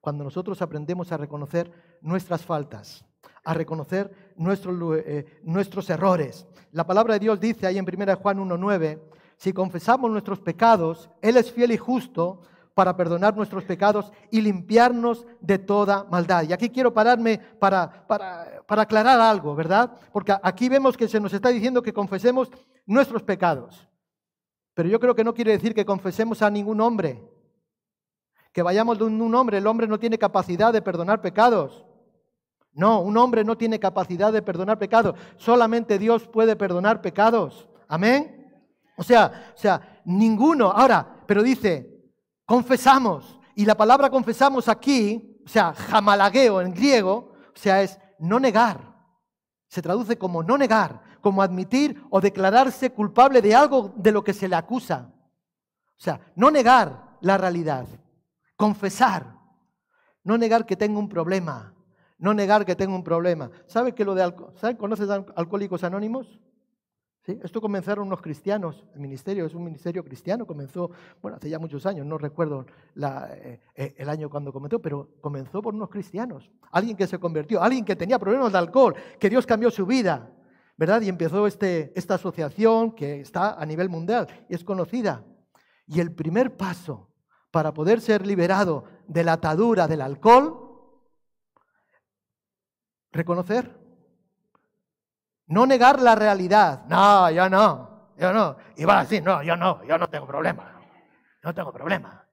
[0.00, 3.04] cuando nosotros aprendemos a reconocer nuestras faltas
[3.44, 6.46] a reconocer nuestros, eh, nuestros errores.
[6.72, 9.00] La palabra de Dios dice ahí en 1 Juan 1.9,
[9.36, 12.42] si confesamos nuestros pecados, Él es fiel y justo
[12.74, 16.44] para perdonar nuestros pecados y limpiarnos de toda maldad.
[16.48, 19.92] Y aquí quiero pararme para, para, para aclarar algo, ¿verdad?
[20.12, 22.50] Porque aquí vemos que se nos está diciendo que confesemos
[22.86, 23.88] nuestros pecados.
[24.74, 27.22] Pero yo creo que no quiere decir que confesemos a ningún hombre.
[28.52, 31.84] Que vayamos de un hombre, el hombre no tiene capacidad de perdonar pecados.
[32.72, 35.18] No, un hombre no tiene capacidad de perdonar pecados.
[35.36, 37.68] Solamente Dios puede perdonar pecados.
[37.86, 38.50] Amén.
[38.96, 40.70] O sea, o sea, ninguno.
[40.70, 42.02] Ahora, pero dice,
[42.46, 43.38] confesamos.
[43.54, 48.92] Y la palabra confesamos aquí, o sea, jamalagueo en griego, o sea, es no negar.
[49.68, 54.32] Se traduce como no negar, como admitir o declararse culpable de algo de lo que
[54.32, 55.12] se le acusa.
[55.96, 57.86] O sea, no negar la realidad,
[58.56, 59.38] confesar,
[60.24, 61.74] no negar que tengo un problema,
[62.18, 63.50] no negar que tengo un problema.
[63.66, 64.76] ¿Sabe que lo de ¿sabe?
[64.76, 66.40] ¿Conoces Alcohólicos Anónimos?
[67.24, 71.86] Esto comenzaron unos cristianos, el ministerio es un ministerio cristiano, comenzó, bueno, hace ya muchos
[71.86, 72.66] años, no recuerdo
[72.96, 77.62] eh, eh, el año cuando comenzó, pero comenzó por unos cristianos, alguien que se convirtió,
[77.62, 80.32] alguien que tenía problemas de alcohol, que Dios cambió su vida,
[80.76, 81.00] ¿verdad?
[81.02, 85.24] Y empezó este, esta asociación que está a nivel mundial y es conocida.
[85.86, 87.08] Y el primer paso
[87.52, 90.62] para poder ser liberado de la atadura del alcohol
[93.12, 93.81] reconocer.
[95.46, 96.84] No negar la realidad.
[96.86, 98.56] No, yo no, yo no.
[98.76, 100.80] Y va así, no, yo no, yo no tengo problema.
[101.42, 102.26] No tengo problema.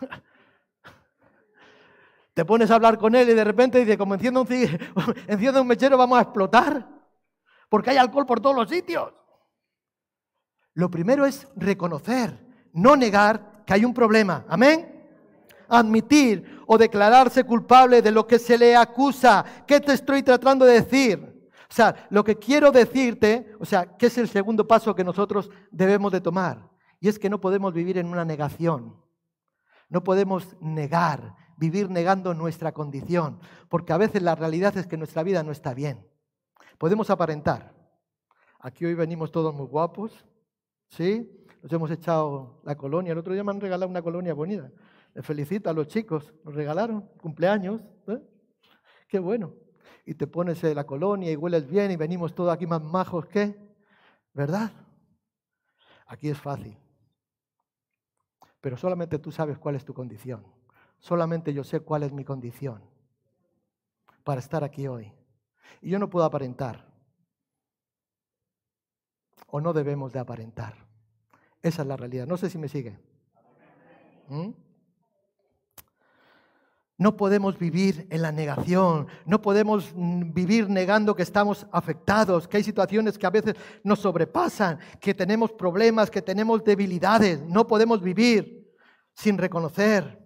[2.34, 4.48] Te pones a hablar con él y de repente dice, como enciende un,
[5.26, 6.88] enciende un mechero, vamos a explotar.
[7.68, 9.12] Porque hay alcohol por todos los sitios.
[10.74, 12.38] Lo primero es reconocer,
[12.72, 14.44] no negar que hay un problema.
[14.48, 15.00] Amén
[15.70, 19.44] admitir o declararse culpable de lo que se le acusa.
[19.66, 21.29] ¿Qué te estoy tratando de decir?
[21.70, 25.50] O sea, lo que quiero decirte, o sea, ¿qué es el segundo paso que nosotros
[25.70, 26.68] debemos de tomar?
[26.98, 28.96] Y es que no podemos vivir en una negación.
[29.88, 35.22] No podemos negar, vivir negando nuestra condición, porque a veces la realidad es que nuestra
[35.22, 36.04] vida no está bien.
[36.76, 37.72] Podemos aparentar.
[38.58, 40.26] Aquí hoy venimos todos muy guapos,
[40.88, 41.46] ¿sí?
[41.62, 43.12] Nos hemos echado la colonia.
[43.12, 44.72] El otro día me han regalado una colonia bonita.
[45.14, 47.80] Le felicita a los chicos, nos regalaron cumpleaños.
[48.08, 48.18] ¿eh?
[49.06, 49.54] Qué bueno.
[50.04, 53.26] Y te pones en la colonia y hueles bien y venimos todos aquí más majos
[53.26, 53.56] que,
[54.32, 54.72] ¿verdad?
[56.06, 56.76] Aquí es fácil.
[58.60, 60.44] Pero solamente tú sabes cuál es tu condición.
[60.98, 62.82] Solamente yo sé cuál es mi condición
[64.24, 65.12] para estar aquí hoy.
[65.80, 66.86] Y yo no puedo aparentar.
[69.46, 70.74] O no debemos de aparentar.
[71.62, 72.26] Esa es la realidad.
[72.26, 72.98] No sé si me sigue.
[74.28, 74.50] ¿Mm?
[77.00, 82.58] No podemos vivir en la negación, no podemos mm, vivir negando que estamos afectados, que
[82.58, 87.40] hay situaciones que a veces nos sobrepasan, que tenemos problemas, que tenemos debilidades.
[87.40, 88.70] No podemos vivir
[89.14, 90.22] sin reconocer.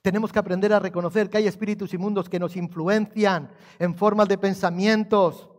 [0.00, 4.38] Tenemos que aprender a reconocer que hay espíritus inmundos que nos influencian en formas de
[4.38, 5.50] pensamientos,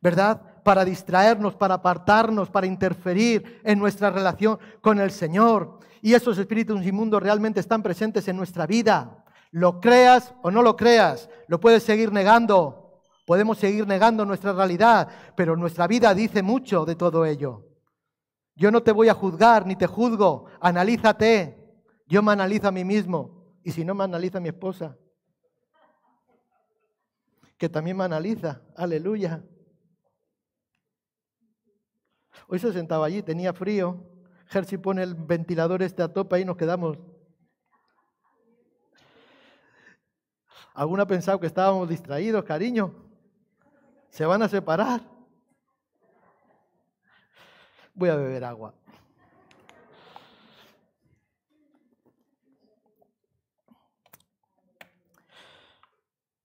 [0.00, 0.40] ¿verdad?
[0.64, 5.80] Para distraernos, para apartarnos, para interferir en nuestra relación con el Señor.
[6.00, 9.21] Y esos espíritus inmundos realmente están presentes en nuestra vida.
[9.52, 13.04] Lo creas o no lo creas, lo puedes seguir negando.
[13.26, 17.68] Podemos seguir negando nuestra realidad, pero nuestra vida dice mucho de todo ello.
[18.56, 21.58] Yo no te voy a juzgar ni te juzgo, analízate.
[22.06, 23.58] Yo me analizo a mí mismo.
[23.62, 24.96] Y si no me analiza mi esposa,
[27.58, 28.62] que también me analiza.
[28.74, 29.44] Aleluya.
[32.48, 34.02] Hoy se sentaba allí, tenía frío.
[34.46, 36.98] Jersey pone el ventilador este a tope y nos quedamos
[40.74, 42.94] ¿Alguna ha pensado que estábamos distraídos, cariño?
[44.08, 45.02] ¿Se van a separar?
[47.94, 48.74] Voy a beber agua.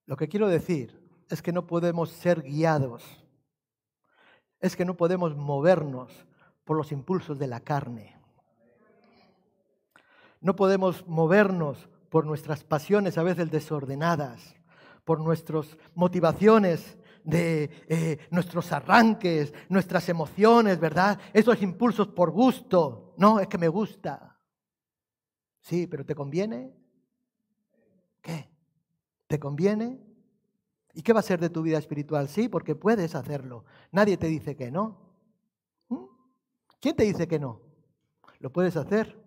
[0.05, 0.97] Lo que quiero decir
[1.29, 3.03] es que no podemos ser guiados,
[4.59, 6.25] es que no podemos movernos
[6.63, 8.17] por los impulsos de la carne.
[10.39, 14.55] No podemos movernos por nuestras pasiones a veces desordenadas,
[15.03, 21.19] por nuestras motivaciones de eh, nuestros arranques, nuestras emociones, ¿verdad?
[21.33, 23.13] Esos impulsos por gusto.
[23.17, 24.39] No, es que me gusta.
[25.59, 26.73] Sí, pero ¿te conviene?
[28.21, 28.49] ¿Qué?
[29.27, 29.99] ¿Te conviene?
[30.93, 32.29] ¿Y qué va a ser de tu vida espiritual?
[32.29, 33.65] Sí, porque puedes hacerlo.
[33.91, 35.13] Nadie te dice que no.
[35.89, 36.05] ¿Mm?
[36.79, 37.61] ¿Quién te dice que no?
[38.39, 39.26] Lo puedes hacer.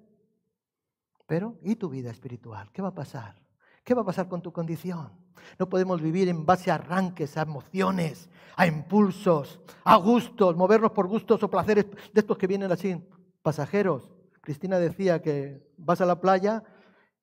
[1.31, 2.72] Pero, ¿y tu vida espiritual?
[2.72, 3.41] ¿Qué va a pasar?
[3.85, 5.12] ¿Qué va a pasar con tu condición?
[5.61, 11.07] No podemos vivir en base a arranques, a emociones, a impulsos, a gustos, movernos por
[11.07, 13.01] gustos o placeres de estos que vienen así,
[13.43, 14.11] pasajeros.
[14.41, 16.64] Cristina decía que vas a la playa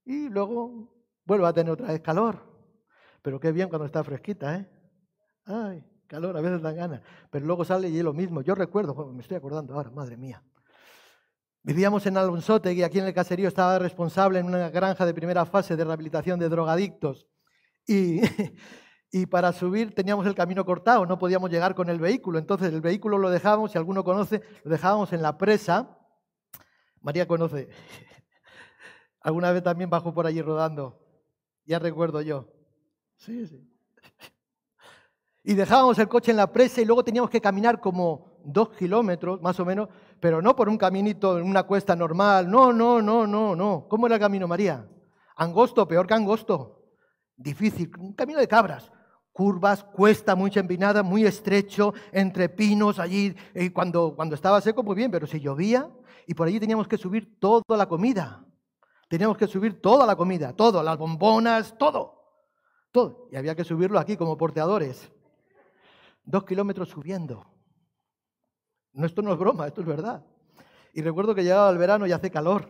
[0.06, 0.90] y luego
[1.26, 2.40] vuelve a tener otra vez calor.
[3.22, 4.70] Pero qué bien cuando está fresquita, ¿eh?
[5.44, 7.02] Ay, calor, a veces dan ganas.
[7.30, 8.40] Pero luego sale y es lo mismo.
[8.40, 10.42] Yo recuerdo, me estoy acordando ahora, madre mía.
[11.68, 15.46] Vivíamos en Alonsote y aquí en el caserío estaba responsable en una granja de primera
[15.46, 17.28] fase de rehabilitación de drogadictos.
[17.86, 18.22] Y,
[19.12, 22.40] y, para subir teníamos el camino cortado, no podíamos llegar con el vehículo.
[22.40, 26.00] Entonces el vehículo lo dejábamos, si alguno conoce, lo dejábamos en la presa.
[27.02, 27.68] María conoce.
[29.20, 31.06] Alguna vez también bajó por allí rodando.
[31.66, 32.48] Ya recuerdo yo.
[33.18, 33.70] Sí, sí.
[35.44, 39.42] Y dejábamos el coche en la presa y luego teníamos que caminar como dos kilómetros,
[39.42, 39.88] más o menos,
[40.20, 42.50] pero no por un caminito en una cuesta normal.
[42.50, 43.88] No, no, no, no, no.
[43.88, 44.88] ¿Cómo era el camino, María?
[45.36, 46.84] Angosto, peor que angosto.
[47.36, 48.92] Difícil, un camino de cabras.
[49.32, 53.36] Curvas, cuesta muy empinada, muy estrecho, entre pinos allí.
[53.54, 55.90] Y cuando, cuando estaba seco, muy bien, pero si llovía,
[56.26, 58.44] y por allí teníamos que subir toda la comida.
[59.08, 62.16] Teníamos que subir toda la comida, todo, las bombonas, todo.
[62.92, 63.30] Todo.
[63.32, 65.12] Y había que subirlo aquí como porteadores.
[66.26, 67.57] Dos kilómetros subiendo.
[68.98, 70.26] No, esto no es broma, esto es verdad.
[70.92, 72.68] Y recuerdo que llegaba el verano y hace calor.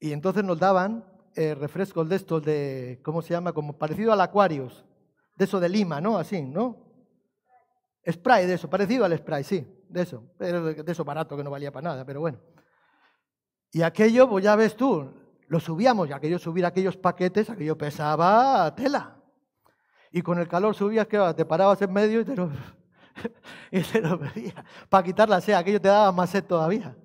[0.00, 1.04] Y entonces nos daban
[1.36, 3.52] eh, refrescos de estos de, ¿cómo se llama?
[3.52, 4.86] Como parecido al Aquarius,
[5.36, 6.16] de eso de Lima, ¿no?
[6.16, 6.78] Así, ¿no?
[8.10, 10.24] Spray de eso, parecido al spray, sí, de eso.
[10.38, 12.38] De eso barato que no valía para nada, pero bueno.
[13.70, 15.12] Y aquello, pues ya ves tú,
[15.46, 19.18] lo subíamos, y aquello subir aquellos paquetes, aquello pesaba tela.
[20.10, 22.50] Y con el calor subías, que te parabas en medio y te lo,
[23.70, 26.96] y se lo pedía para quitar la sed, aquello te daba más sed todavía.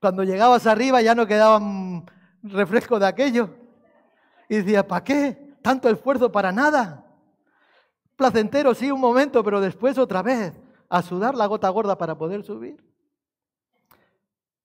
[0.00, 1.60] Cuando llegabas arriba ya no quedaba
[2.42, 3.50] refresco de aquello.
[4.48, 5.56] Y decía, ¿para qué?
[5.62, 7.06] Tanto esfuerzo para nada.
[8.16, 10.58] Placentero, sí, un momento, pero después otra vez,
[10.88, 12.84] a sudar la gota gorda para poder subir.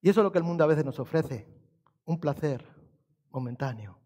[0.02, 1.48] Y eso es lo que el mundo a veces nos ofrece,
[2.06, 2.66] un placer
[3.32, 4.00] momentáneo.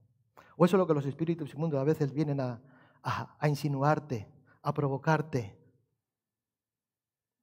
[0.56, 2.62] O eso es lo que los espíritus inmundos a veces vienen a,
[3.02, 4.28] a insinuarte,
[4.62, 5.59] a provocarte,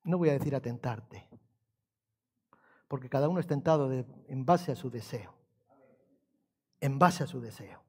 [0.07, 1.29] no voy a decir a tentarte,
[2.89, 5.35] porque cada uno es tentado en base a su deseo,
[6.81, 7.83] en base a su deseo.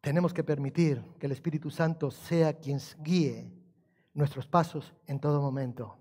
[0.00, 3.52] Tenemos que permitir que el Espíritu Santo sea quien guíe
[4.14, 5.98] nuestros pasos en todo momento.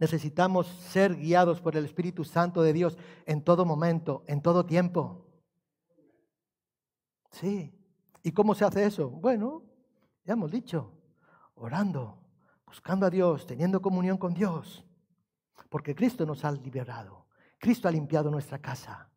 [0.00, 5.26] Necesitamos ser guiados por el Espíritu Santo de Dios en todo momento, en todo tiempo.
[7.30, 7.72] Sí.
[8.24, 9.08] ¿Y cómo se hace eso?
[9.08, 9.69] Bueno,
[10.24, 10.92] ya hemos dicho,
[11.54, 12.18] orando,
[12.66, 14.84] buscando a Dios, teniendo comunión con Dios.
[15.68, 17.26] Porque Cristo nos ha liberado.
[17.58, 19.08] Cristo ha limpiado nuestra casa.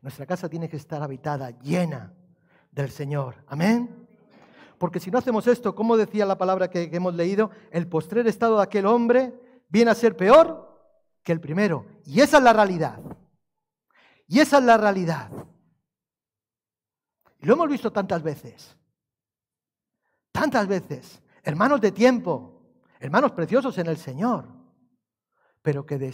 [0.00, 2.12] Nuestra casa tiene que estar habitada, llena
[2.70, 3.36] del Señor.
[3.46, 4.08] Amén.
[4.78, 8.56] Porque si no hacemos esto, como decía la palabra que, hemos leído, el postrer estado
[8.56, 9.32] de aquel hombre
[9.68, 10.76] viene a ser peor
[11.22, 11.86] que el primero.
[12.04, 12.98] Y esa es la realidad.
[14.26, 15.30] Y esa es la realidad.
[17.40, 18.76] Lo hemos visto tantas veces.
[20.32, 21.22] Tantas veces.
[21.44, 22.62] Hermanos de tiempo,
[22.98, 24.46] hermanos preciosos en el Señor,
[25.60, 26.12] pero que,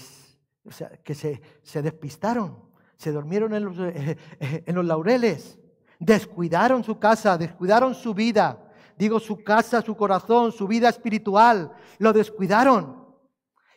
[1.04, 5.58] que se, despistaron, se durmieron eh, eh, en los laureles,
[5.98, 12.12] descuidaron su casa, descuidaron su vida, digo su casa, su corazón, su vida espiritual, lo
[12.12, 13.06] descuidaron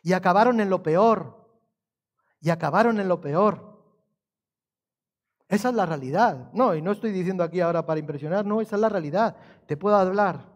[0.04, 1.42] y acabaron en lo peor,
[2.42, 3.71] y acabaron en lo peor.
[5.52, 6.50] Esa es la realidad.
[6.54, 9.36] No, y no estoy diciendo aquí ahora para impresionar, no, esa es la realidad.
[9.66, 10.50] Te puedo hablar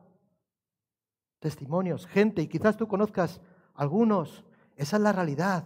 [1.39, 3.41] testimonios, gente, y quizás tú conozcas
[3.73, 4.45] algunos.
[4.77, 5.65] Esa es la realidad.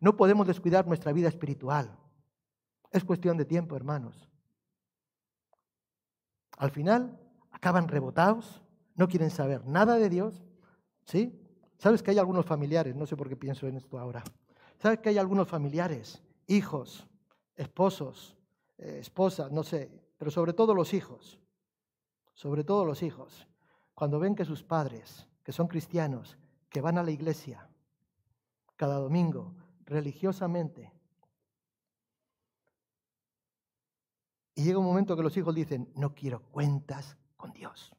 [0.00, 1.94] No podemos descuidar nuestra vida espiritual.
[2.90, 4.30] Es cuestión de tiempo, hermanos.
[6.56, 7.20] Al final
[7.50, 8.62] acaban rebotados,
[8.94, 10.42] no quieren saber nada de Dios.
[11.04, 11.38] ¿Sí?
[11.76, 12.96] ¿Sabes que hay algunos familiares?
[12.96, 14.24] No sé por qué pienso en esto ahora.
[14.78, 17.06] ¿Sabes que hay algunos familiares, hijos,
[17.56, 18.39] esposos,
[18.80, 21.38] eh, esposas, no sé, pero sobre todo los hijos,
[22.32, 23.46] sobre todo los hijos,
[23.94, 26.38] cuando ven que sus padres, que son cristianos,
[26.70, 27.68] que van a la iglesia
[28.76, 29.54] cada domingo,
[29.84, 30.90] religiosamente,
[34.54, 37.92] y llega un momento que los hijos dicen, no quiero cuentas con Dios,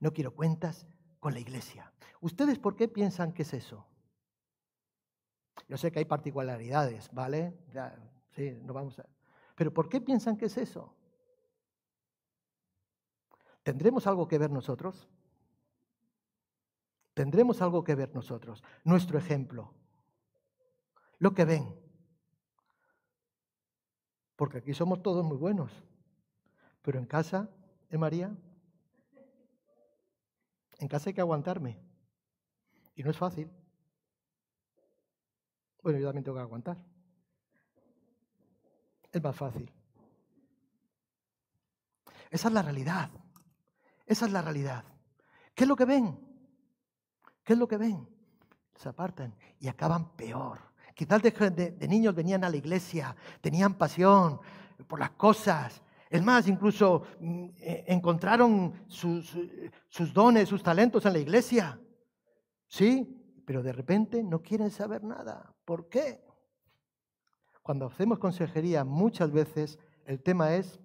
[0.00, 0.88] no quiero cuentas
[1.20, 1.92] con la iglesia.
[2.20, 3.86] ¿Ustedes por qué piensan que es eso?
[5.68, 7.56] Yo sé que hay particularidades, ¿vale?
[8.30, 9.15] sí, no vamos a...
[9.56, 10.94] Pero ¿por qué piensan que es eso?
[13.62, 15.08] ¿Tendremos algo que ver nosotros?
[17.14, 19.72] Tendremos algo que ver nosotros, nuestro ejemplo,
[21.18, 21.74] lo que ven.
[24.36, 25.72] Porque aquí somos todos muy buenos,
[26.82, 27.48] pero en casa,
[27.88, 28.36] ¿eh María?
[30.78, 31.80] En casa hay que aguantarme.
[32.94, 33.50] Y no es fácil.
[35.82, 36.95] Bueno, yo también tengo que aguantar
[39.12, 39.70] es más fácil.
[42.30, 43.10] Esa es la realidad.
[44.06, 44.84] Esa es la realidad.
[45.54, 46.18] ¿Qué es lo que ven?
[47.42, 48.08] ¿Qué es lo que ven?
[48.74, 50.58] Se apartan y acaban peor.
[50.94, 54.40] Quizás de, niños venían a la iglesia, tenían pasión
[54.86, 55.82] por las cosas.
[56.08, 59.36] Es más, incluso mm, e, encontraron sus,
[59.88, 61.80] sus dones, sus talentos en la iglesia.
[62.66, 63.42] ¿Sí?
[63.44, 65.54] Pero de repente no quieren saber nada.
[65.64, 66.25] ¿Por qué?
[67.66, 70.78] Cuando hacemos consejería, muchas veces el tema es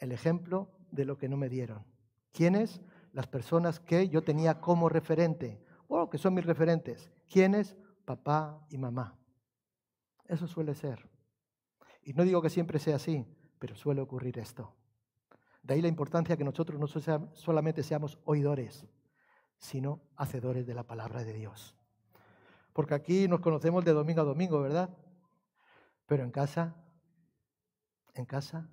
[0.00, 1.82] el ejemplo de lo que no me dieron.
[2.30, 2.82] ¿Quiénes?
[3.14, 7.10] Las personas que yo tenía como referente, o que son mis referentes.
[7.26, 7.74] ¿Quiénes?
[8.04, 9.16] Papá y mamá.
[10.26, 11.08] Eso suele ser.
[12.02, 13.24] Y no digo que siempre sea así,
[13.58, 14.74] pero suele ocurrir esto.
[15.62, 16.86] De ahí la importancia que nosotros no
[17.32, 18.84] solamente seamos oidores,
[19.56, 21.74] sino hacedores de la palabra de Dios.
[22.74, 24.90] Porque aquí nos conocemos de domingo a domingo, ¿verdad?
[26.12, 26.76] Pero en casa,
[28.12, 28.68] en casa,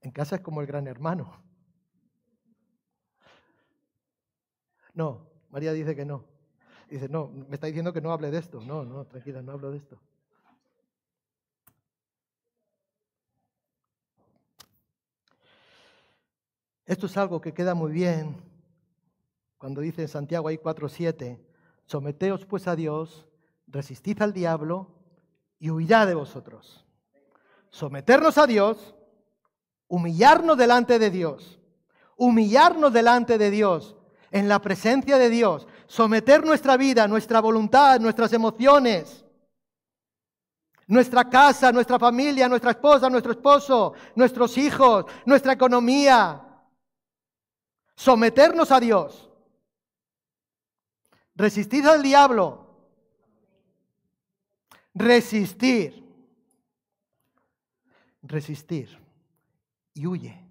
[0.00, 1.42] en casa es como el gran hermano.
[4.94, 6.26] No, María dice que no.
[6.88, 8.60] Dice, no, me está diciendo que no hable de esto.
[8.60, 10.00] No, no, tranquila, no hablo de esto.
[16.84, 18.36] Esto es algo que queda muy bien
[19.58, 21.44] cuando dice en Santiago ahí 4.7,
[21.84, 23.26] someteos pues a Dios,
[23.66, 24.95] resistid al diablo
[25.58, 26.84] y huirá de vosotros.
[27.70, 28.94] Someternos a Dios,
[29.88, 31.58] humillarnos delante de Dios,
[32.16, 33.96] humillarnos delante de Dios,
[34.30, 39.24] en la presencia de Dios, someter nuestra vida, nuestra voluntad, nuestras emociones,
[40.86, 46.42] nuestra casa, nuestra familia, nuestra esposa, nuestro esposo, nuestros hijos, nuestra economía.
[47.94, 49.30] Someternos a Dios.
[51.34, 52.65] Resistir al diablo
[54.96, 56.02] resistir.
[58.22, 58.98] Resistir.
[59.94, 60.42] Y huye.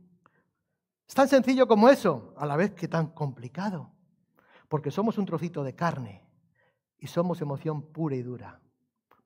[1.08, 3.92] Es tan sencillo como eso, a la vez que tan complicado.
[4.70, 6.24] Porque somos un trocito de carne
[6.98, 8.62] y somos emoción pura y dura.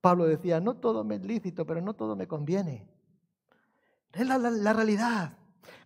[0.01, 2.87] Pablo decía, no todo me es lícito, pero no todo me conviene.
[4.13, 5.37] Es la, la realidad.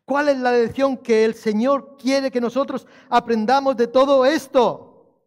[0.06, 5.20] ¿Cuál es la lección que el Señor quiere que nosotros aprendamos de todo esto?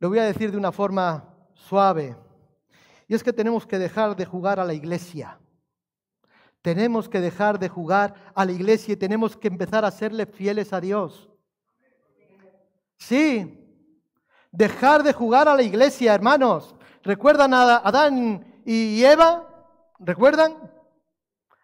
[0.00, 2.16] Lo voy a decir de una forma suave.
[3.06, 5.38] Y es que tenemos que dejar de jugar a la iglesia.
[6.62, 10.72] Tenemos que dejar de jugar a la iglesia y tenemos que empezar a serle fieles
[10.72, 11.28] a Dios.
[12.96, 13.64] Sí,
[14.50, 16.74] dejar de jugar a la iglesia, hermanos.
[17.02, 19.48] ¿Recuerdan a Adán y Eva,
[19.98, 20.56] ¿recuerdan?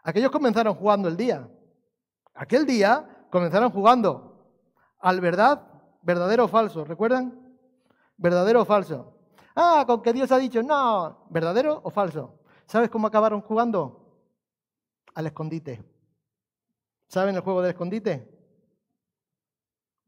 [0.02, 1.48] Aquellos comenzaron jugando el día.
[2.34, 4.48] Aquel día comenzaron jugando
[5.00, 5.66] al verdad,
[6.02, 7.58] verdadero o falso, ¿recuerdan?
[8.16, 9.13] ¿Verdadero o falso?
[9.54, 12.40] Ah, con que Dios ha dicho, no, ¿verdadero o falso?
[12.66, 14.00] ¿Sabes cómo acabaron jugando?
[15.14, 15.82] Al escondite.
[17.08, 18.28] ¿Saben el juego del escondite?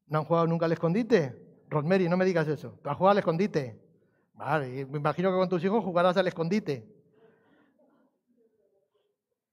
[0.07, 1.65] ¿No han jugado nunca al escondite?
[1.69, 2.79] Rosemary, no me digas eso.
[2.83, 3.81] ¿Tú has jugado al escondite?
[4.35, 6.93] Vale, me imagino que con tus hijos jugarás al escondite.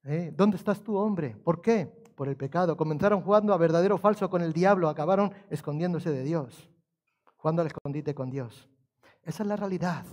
[0.04, 0.32] ¿Eh?
[0.36, 1.36] ¿Dónde estás tú, hombre?
[1.36, 1.86] ¿Por qué?
[2.14, 2.76] Por el pecado.
[2.76, 6.68] Comenzaron jugando a verdadero o falso con el diablo, acabaron escondiéndose de Dios,
[7.36, 8.68] jugando al escondite con Dios.
[9.24, 10.04] Esa es la realidad.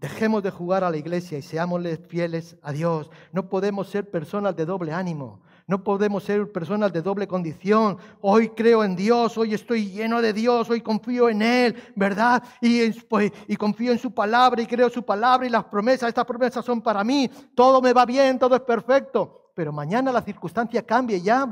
[0.00, 3.10] Dejemos de jugar a la iglesia y seámosle fieles a Dios.
[3.32, 5.42] No podemos ser personas de doble ánimo.
[5.66, 7.98] No podemos ser personas de doble condición.
[8.22, 12.42] Hoy creo en Dios, hoy estoy lleno de Dios, hoy confío en Él, ¿verdad?
[12.60, 16.24] Y, pues, y confío en su palabra y creo su palabra y las promesas, estas
[16.24, 17.30] promesas son para mí.
[17.54, 19.52] Todo me va bien, todo es perfecto.
[19.54, 21.46] Pero mañana la circunstancia cambia y ya,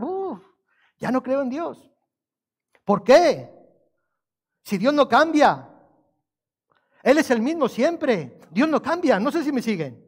[0.98, 1.90] ya no creo en Dios.
[2.84, 3.50] ¿Por qué?
[4.64, 5.68] Si Dios no cambia,
[7.02, 8.40] Él es el mismo siempre.
[8.50, 10.04] Dios no cambia, no sé si me siguen.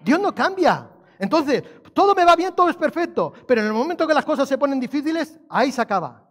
[0.00, 0.90] Dios no cambia.
[1.18, 1.62] Entonces,
[1.92, 4.56] todo me va bien, todo es perfecto, pero en el momento que las cosas se
[4.56, 6.24] ponen difíciles, ahí se acaba.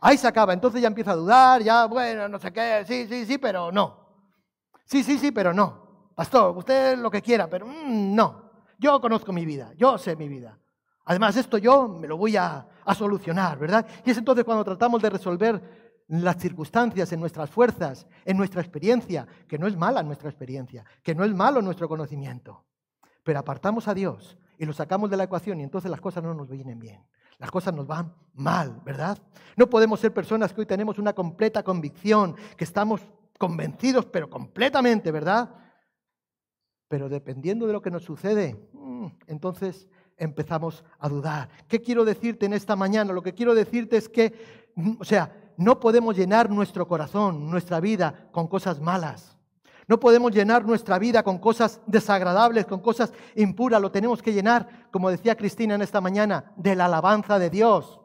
[0.00, 0.52] Ahí se acaba.
[0.52, 4.04] Entonces ya empieza a dudar, ya, bueno, no sé qué, sí, sí, sí, pero no.
[4.84, 6.10] Sí, sí, sí, pero no.
[6.14, 8.50] Pastor, usted lo que quiera, pero mm, no.
[8.78, 10.58] Yo conozco mi vida, yo sé mi vida.
[11.06, 13.86] Además, esto yo me lo voy a, a solucionar, ¿verdad?
[14.04, 19.26] Y es entonces cuando tratamos de resolver las circunstancias, en nuestras fuerzas, en nuestra experiencia,
[19.48, 22.64] que no es mala nuestra experiencia, que no es malo nuestro conocimiento
[23.24, 26.34] pero apartamos a Dios y lo sacamos de la ecuación y entonces las cosas no
[26.34, 27.02] nos vienen bien.
[27.38, 29.18] Las cosas nos van mal, ¿verdad?
[29.56, 33.00] No podemos ser personas que hoy tenemos una completa convicción, que estamos
[33.38, 35.52] convencidos, pero completamente, ¿verdad?
[36.86, 41.48] Pero dependiendo de lo que nos sucede, mm, entonces empezamos a dudar.
[41.66, 43.12] ¿Qué quiero decirte en esta mañana?
[43.12, 44.32] Lo que quiero decirte es que,
[44.76, 49.34] mm, o sea, no podemos llenar nuestro corazón, nuestra vida con cosas malas.
[49.86, 53.80] No podemos llenar nuestra vida con cosas desagradables, con cosas impuras.
[53.80, 58.00] Lo tenemos que llenar, como decía Cristina en esta mañana, de la alabanza de Dios.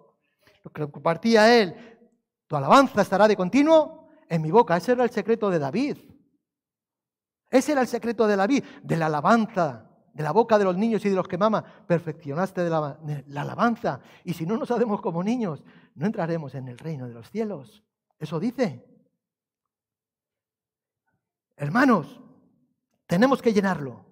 [0.63, 1.75] Lo que compartía él,
[2.47, 4.75] tu alabanza estará de continuo en mi boca.
[4.75, 5.97] Ese era el secreto de David.
[7.49, 11.03] Ese era el secreto de David, de la alabanza, de la boca de los niños
[11.05, 11.63] y de los que mama.
[11.87, 14.01] Perfeccionaste la, la alabanza.
[14.25, 15.63] Y si no nos hacemos como niños,
[15.99, 17.83] no entraremos en el reino de los cielos.
[18.17, 18.85] Eso dice.
[21.57, 22.21] Hermanos,
[23.05, 24.05] tenemos que llenarlo.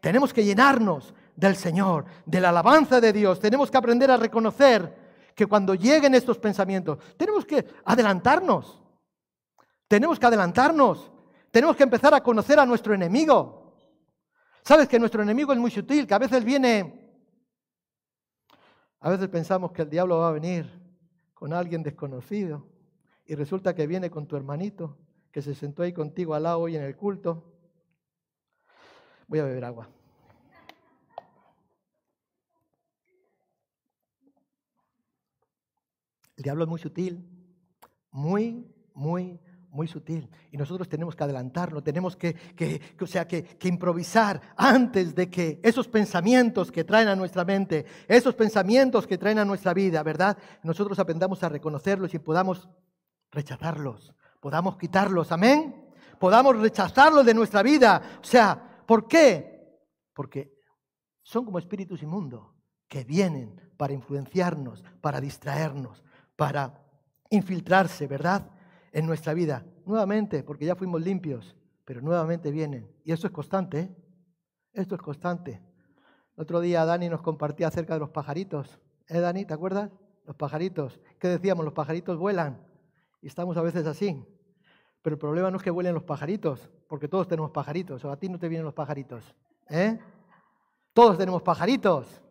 [0.00, 3.38] Tenemos que llenarnos del Señor, de la alabanza de Dios.
[3.38, 8.82] Tenemos que aprender a reconocer que cuando lleguen estos pensamientos, tenemos que adelantarnos.
[9.86, 11.12] Tenemos que adelantarnos.
[11.52, 13.76] Tenemos que empezar a conocer a nuestro enemigo.
[14.64, 17.22] Sabes que nuestro enemigo es muy sutil, que a veces viene,
[18.98, 20.85] a veces pensamos que el diablo va a venir
[21.36, 22.66] con alguien desconocido
[23.26, 24.96] y resulta que viene con tu hermanito
[25.30, 27.52] que se sentó ahí contigo al lado hoy en el culto.
[29.28, 29.86] Voy a beber agua.
[36.36, 37.28] El diablo es muy sutil,
[38.10, 39.38] muy, muy,
[39.76, 40.28] muy sutil.
[40.50, 42.34] Y nosotros tenemos que adelantarlo, tenemos que,
[43.00, 47.84] o sea, que, que, improvisar antes de que esos pensamientos que traen a nuestra mente,
[48.08, 50.36] esos pensamientos que traen a nuestra vida, ¿verdad?
[50.62, 52.68] Nosotros aprendamos a reconocerlos y podamos
[53.30, 55.86] rechazarlos, podamos quitarlos, amén.
[56.18, 58.18] Podamos rechazarlos de nuestra vida.
[58.20, 59.80] O sea, ¿por qué?
[60.14, 60.54] Porque
[61.22, 62.54] son como espíritus inmundos
[62.88, 66.02] que vienen para influenciarnos, para distraernos,
[66.36, 66.82] para
[67.30, 68.50] infiltrarse, ¿verdad?
[68.96, 69.62] En nuestra vida.
[69.84, 72.90] Nuevamente, porque ya fuimos limpios, pero nuevamente vienen.
[73.04, 73.96] Y eso es constante, ¿eh?
[74.72, 75.62] Esto es constante.
[76.34, 78.80] El otro día Dani nos compartía acerca de los pajaritos.
[79.06, 79.44] ¿Eh, Dani?
[79.44, 79.90] ¿Te acuerdas?
[80.24, 80.98] Los pajaritos.
[81.18, 81.62] ¿Qué decíamos?
[81.62, 82.66] Los pajaritos vuelan.
[83.20, 84.24] Y estamos a veces así.
[85.02, 88.16] Pero el problema no es que vuelen los pajaritos, porque todos tenemos pajaritos, o a
[88.16, 89.22] ti no te vienen los pajaritos.
[89.68, 89.98] ¿eh?
[90.94, 92.22] Todos tenemos pajaritos.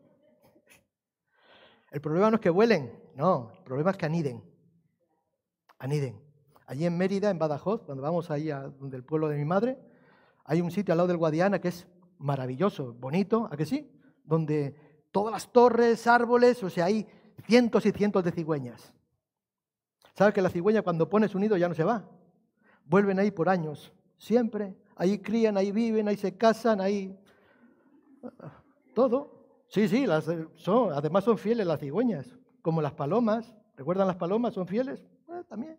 [1.92, 4.44] El problema no es que vuelen, no, el problema es que aniden.
[5.78, 6.25] Aniden.
[6.68, 9.80] Allí en Mérida, en Badajoz, cuando vamos ahí a donde el pueblo de mi madre,
[10.44, 11.88] hay un sitio al lado del Guadiana que es
[12.18, 13.92] maravilloso, bonito, ¿a que sí?
[14.24, 14.76] Donde
[15.12, 17.08] todas las torres, árboles, o sea, hay
[17.46, 18.94] cientos y cientos de cigüeñas.
[20.14, 22.10] ¿Sabes que la cigüeña cuando pone su nido ya no se va?
[22.86, 24.76] vuelven ahí por años, siempre.
[24.96, 27.18] Ahí crían, ahí viven, ahí se casan, ahí...
[28.94, 29.32] Todo.
[29.68, 33.54] Sí, sí, las, son, además son fieles las cigüeñas, como las palomas.
[33.76, 34.54] ¿Recuerdan las palomas?
[34.54, 35.02] ¿Son fieles?
[35.28, 35.78] Eh, también.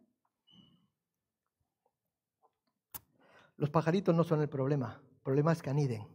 [3.57, 5.01] Los pajaritos no son el problema.
[5.23, 6.07] problema es que aniden.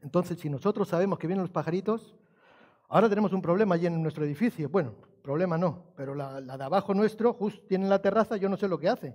[0.00, 2.16] Entonces, si nosotros sabemos que vienen los pajaritos,
[2.88, 4.68] ahora tenemos un problema allí en nuestro edificio.
[4.68, 8.68] Bueno, problema no, pero la, de abajo nuestro, justo tiene la terraza, yo no sé
[8.68, 9.14] lo que hace.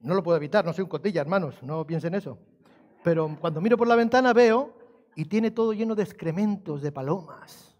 [0.00, 2.38] No lo puedo evitar, no soy un cotilla, hermanos, no piensen eso.
[3.02, 4.72] Pero cuando miro por la ventana veo
[5.16, 7.76] y tiene todo lleno de excrementos de palomas.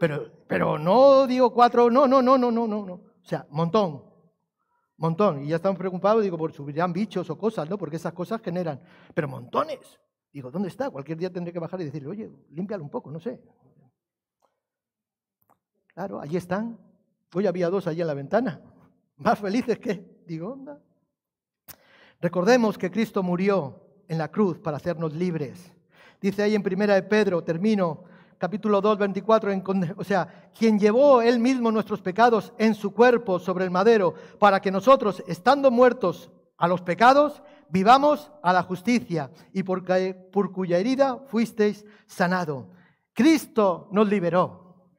[0.00, 2.94] Pero, pero no digo cuatro, no, no, no, no, no, no, no.
[2.94, 4.02] O sea, montón,
[4.96, 5.44] montón.
[5.44, 7.78] Y ya estamos preocupados, digo, por subirán bichos o cosas, ¿no?
[7.78, 8.80] Porque esas cosas generan.
[9.14, 10.00] Pero montones.
[10.32, 10.90] Digo, ¿dónde está?
[10.90, 13.40] Cualquier día tendré que bajar y decirle, oye, límpialo un poco, no sé.
[15.94, 16.78] Claro, allí están.
[17.32, 18.60] Hoy había dos allí en la ventana.
[19.16, 20.80] Más felices que, digo, onda.
[22.20, 25.72] Recordemos que Cristo murió en la cruz para hacernos libres.
[26.20, 28.04] Dice ahí en primera de Pedro, termino,
[28.44, 29.52] capítulo 2, 24,
[29.96, 34.60] o sea, quien llevó él mismo nuestros pecados en su cuerpo sobre el madero, para
[34.60, 39.82] que nosotros, estando muertos a los pecados, vivamos a la justicia y por,
[40.30, 42.68] por cuya herida fuisteis sanado.
[43.14, 44.90] Cristo nos liberó.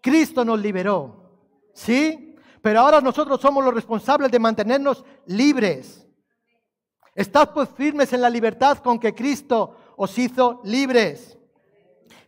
[0.00, 1.34] Cristo nos liberó.
[1.74, 2.34] ¿Sí?
[2.62, 6.08] Pero ahora nosotros somos los responsables de mantenernos libres.
[7.14, 11.36] Estad pues firmes en la libertad con que Cristo os hizo libres.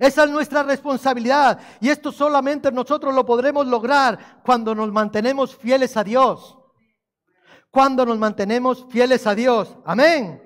[0.02, 5.96] Esa es nuestra responsabilidad y esto solamente nosotros lo podremos lograr cuando nos mantenemos fieles
[5.96, 6.58] a Dios.
[7.70, 9.76] Cuando nos mantenemos fieles a Dios.
[9.84, 10.42] Amén.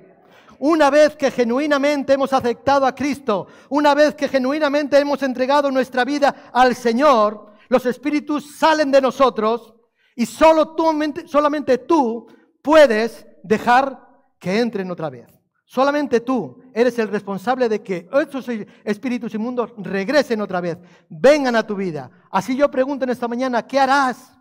[0.59, 6.05] Una vez que genuinamente hemos aceptado a Cristo, una vez que genuinamente hemos entregado nuestra
[6.05, 9.75] vida al Señor, los espíritus salen de nosotros
[10.15, 10.93] y solo tú,
[11.25, 12.27] solamente tú
[12.61, 14.07] puedes dejar
[14.39, 15.36] que entren otra vez.
[15.69, 18.49] Solamente tú eres el responsable de que estos
[18.85, 22.09] espíritus inmundos regresen otra vez, vengan a tu vida.
[22.31, 24.33] Así yo pregunto en esta mañana, ¿qué harás?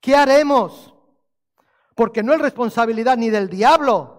[0.00, 0.94] ¿Qué haremos?
[1.96, 4.14] Porque no es responsabilidad ni del diablo.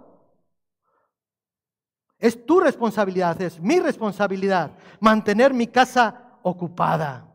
[2.18, 7.34] Es tu responsabilidad, es mi responsabilidad mantener mi casa ocupada,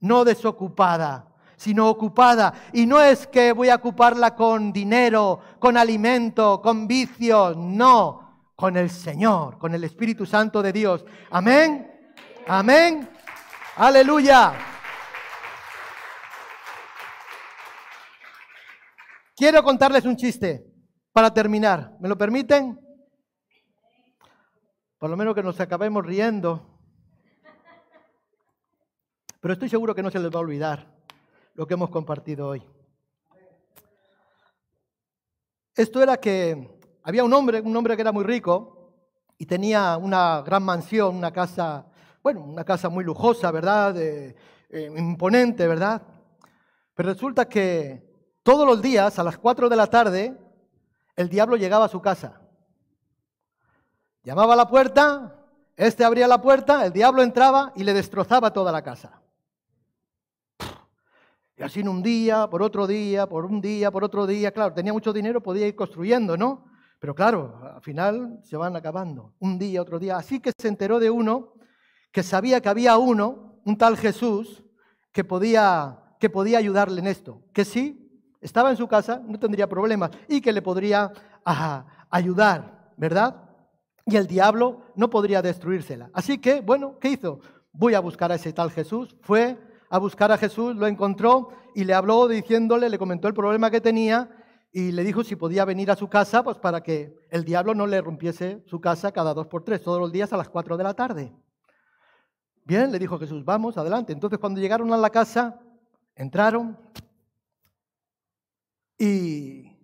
[0.00, 1.33] no desocupada
[1.64, 2.52] sino ocupada.
[2.74, 8.76] Y no es que voy a ocuparla con dinero, con alimento, con vicios, no, con
[8.76, 11.06] el Señor, con el Espíritu Santo de Dios.
[11.30, 11.90] Amén,
[12.46, 13.08] amén,
[13.76, 14.52] aleluya.
[19.34, 20.66] Quiero contarles un chiste
[21.14, 21.96] para terminar.
[21.98, 22.78] ¿Me lo permiten?
[24.98, 26.78] Por lo menos que nos acabemos riendo.
[29.40, 30.93] Pero estoy seguro que no se les va a olvidar
[31.54, 32.62] lo que hemos compartido hoy.
[35.74, 38.92] Esto era que había un hombre, un hombre que era muy rico
[39.38, 41.86] y tenía una gran mansión, una casa,
[42.22, 43.96] bueno, una casa muy lujosa, ¿verdad?
[43.96, 44.36] Eh,
[44.96, 46.02] imponente, ¿verdad?
[46.94, 50.36] Pero resulta que todos los días, a las 4 de la tarde,
[51.16, 52.40] el diablo llegaba a su casa.
[54.22, 55.44] Llamaba a la puerta,
[55.76, 59.23] este abría la puerta, el diablo entraba y le destrozaba toda la casa.
[61.56, 64.50] Y así en un día, por otro día, por un día, por otro día.
[64.50, 66.64] Claro, tenía mucho dinero, podía ir construyendo, ¿no?
[66.98, 69.34] Pero claro, al final se van acabando.
[69.38, 70.16] Un día, otro día.
[70.16, 71.54] Así que se enteró de uno
[72.10, 74.64] que sabía que había uno, un tal Jesús,
[75.12, 77.42] que podía, que podía ayudarle en esto.
[77.52, 78.04] Que sí,
[78.40, 81.12] estaba en su casa, no tendría problemas y que le podría
[82.10, 83.50] ayudar, ¿verdad?
[84.06, 86.10] Y el diablo no podría destruírsela.
[86.12, 87.40] Así que, bueno, ¿qué hizo?
[87.72, 89.16] Voy a buscar a ese tal Jesús.
[89.22, 89.58] Fue,
[89.94, 93.80] a buscar a Jesús, lo encontró y le habló diciéndole, le comentó el problema que
[93.80, 94.28] tenía
[94.72, 97.86] y le dijo si podía venir a su casa, pues para que el diablo no
[97.86, 100.82] le rompiese su casa cada dos por tres, todos los días a las cuatro de
[100.82, 101.32] la tarde.
[102.64, 104.12] Bien, le dijo Jesús, vamos, adelante.
[104.12, 105.60] Entonces cuando llegaron a la casa,
[106.16, 106.76] entraron
[108.98, 109.78] y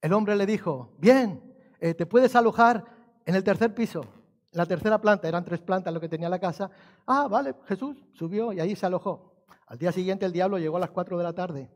[0.00, 1.40] el hombre le dijo, bien,
[1.78, 2.84] eh, te puedes alojar
[3.24, 4.04] en el tercer piso,
[4.50, 6.68] la tercera planta, eran tres plantas lo que tenía la casa.
[7.06, 9.31] Ah, vale, Jesús subió y ahí se alojó.
[9.72, 11.70] Al día siguiente el diablo llegó a las 4 de la tarde,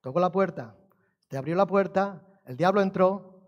[0.00, 0.76] tocó la puerta,
[1.26, 3.42] te abrió la puerta, el diablo entró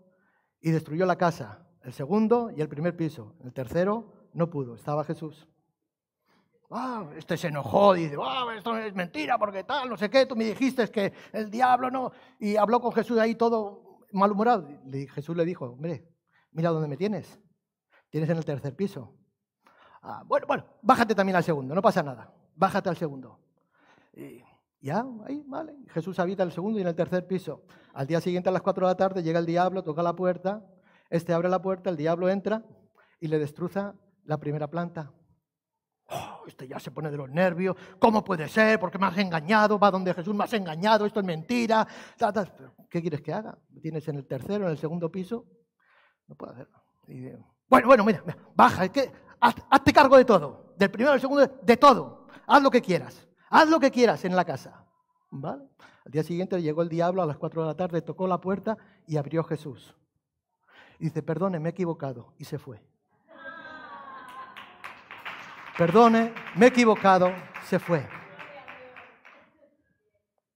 [0.59, 3.37] y destruyó la casa, el segundo y el primer piso.
[3.41, 5.47] El tercero no pudo, estaba Jesús.
[6.69, 10.35] Ah, este se enojó, dice, ah, esto es mentira, porque tal, no sé qué, tú
[10.35, 12.11] me dijiste que el diablo no.
[12.37, 14.67] Y habló con Jesús ahí todo malhumorado.
[15.13, 16.05] Jesús le dijo, hombre,
[16.51, 17.39] mira dónde me tienes.
[18.09, 19.15] Tienes en el tercer piso.
[20.01, 22.29] Ah, bueno, bueno, bájate también al segundo, no pasa nada.
[22.57, 23.39] Bájate al segundo.
[24.19, 24.43] Y
[24.81, 25.75] ya, ahí, vale.
[25.89, 27.63] Jesús habita en el segundo y en el tercer piso.
[27.93, 30.65] Al día siguiente, a las 4 de la tarde, llega el diablo, toca la puerta.
[31.09, 32.63] Este abre la puerta, el diablo entra
[33.19, 33.95] y le destruza
[34.25, 35.11] la primera planta.
[36.11, 37.75] Oh, este ya se pone de los nervios.
[37.99, 38.79] ¿Cómo puede ser?
[38.79, 39.77] Porque me has engañado.
[39.77, 41.05] Va donde Jesús me has engañado.
[41.05, 41.87] Esto es mentira.
[42.89, 43.57] ¿Qué quieres que haga?
[43.81, 45.45] ¿Tienes en el tercero, en el segundo piso?
[46.27, 46.77] No puedo hacerlo.
[47.67, 48.23] bueno, bueno, mira,
[48.55, 52.27] baja, es hazte cargo de todo, del primero al segundo, de todo.
[52.47, 54.85] Haz lo que quieras, haz lo que quieras en la casa.
[55.31, 55.63] ¿Vale?
[56.05, 58.77] Al día siguiente llegó el diablo a las 4 de la tarde, tocó la puerta
[59.05, 59.95] y abrió Jesús.
[60.97, 62.33] Y dice, perdone, me he equivocado.
[62.37, 62.81] Y se fue.
[65.77, 67.31] Perdone, me he equivocado,
[67.65, 68.05] se fue.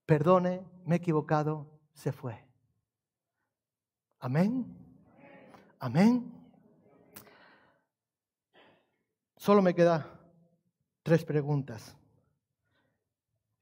[0.04, 2.44] Perdone, me he equivocado, se fue.
[4.18, 4.66] Amén.
[5.78, 6.30] Amén.
[9.36, 10.18] Solo me queda
[11.02, 11.96] tres preguntas.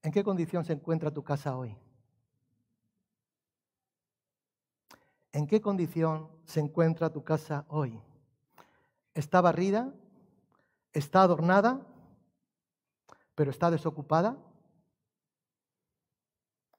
[0.02, 1.76] ¿En qué condición se encuentra tu casa hoy?
[5.32, 8.00] ¿En qué condición se encuentra tu casa hoy?
[9.14, 9.94] ¿Está barrida?
[10.92, 11.86] ¿Está adornada?
[13.34, 14.36] ¿Pero está desocupada?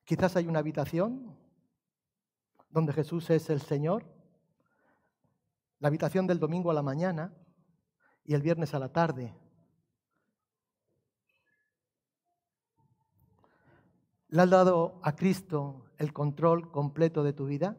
[0.04, 1.36] Quizás hay una habitación
[2.70, 4.04] donde Jesús es el Señor,
[5.80, 7.34] la habitación del domingo a la mañana
[8.26, 9.34] y el viernes a la tarde,
[14.34, 17.78] ¿Le has dado a Cristo el control completo de tu vida?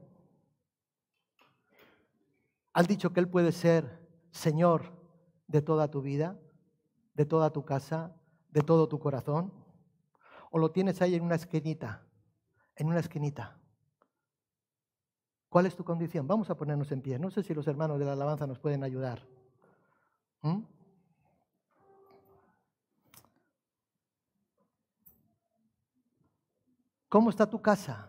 [2.72, 4.92] ¿Has dicho que Él puede ser Señor
[5.48, 6.38] de toda tu vida,
[7.14, 8.14] de toda tu casa,
[8.50, 9.52] de todo tu corazón?
[10.52, 12.06] ¿O lo tienes ahí en una esquinita?
[12.76, 13.58] En una esquinita.
[15.48, 16.28] ¿Cuál es tu condición?
[16.28, 17.18] Vamos a ponernos en pie.
[17.18, 19.26] No sé si los hermanos de la alabanza nos pueden ayudar.
[20.42, 20.60] ¿Mm?
[27.14, 28.08] ¿Cómo está tu casa?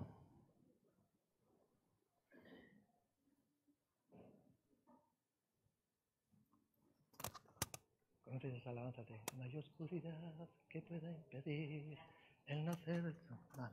[8.23, 10.17] Conoces alabanza de mayor oscuridad
[10.67, 11.99] que pueda impedir
[12.47, 13.69] el nacer del sol.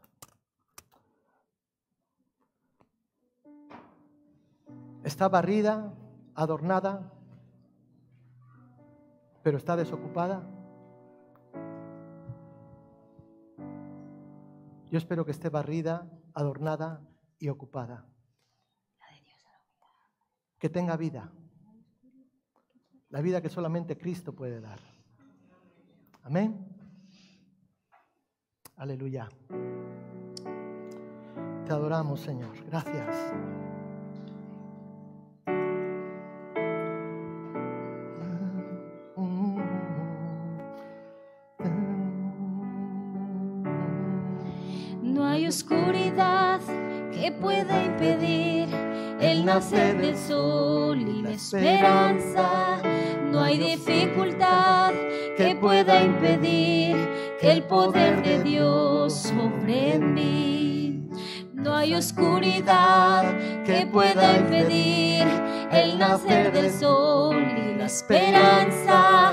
[5.02, 5.94] Está barrida,
[6.34, 7.10] adornada,
[9.42, 10.46] pero está desocupada.
[14.92, 17.00] Yo espero que esté barrida, adornada
[17.38, 18.06] y ocupada.
[20.58, 21.32] Que tenga vida.
[23.08, 24.80] La vida que solamente Cristo puede dar.
[26.24, 26.76] Amén.
[28.76, 29.30] Aleluya.
[31.64, 32.62] Te adoramos, Señor.
[32.66, 33.61] Gracias.
[47.42, 48.68] Pueda impedir
[49.20, 52.80] el nacer del sol y la esperanza.
[53.30, 54.92] No hay dificultad
[55.36, 56.96] que pueda impedir
[57.40, 61.08] que el poder de Dios sobre mí.
[61.52, 63.24] No hay oscuridad
[63.64, 65.26] que pueda impedir
[65.72, 69.32] el nacer del sol y la esperanza.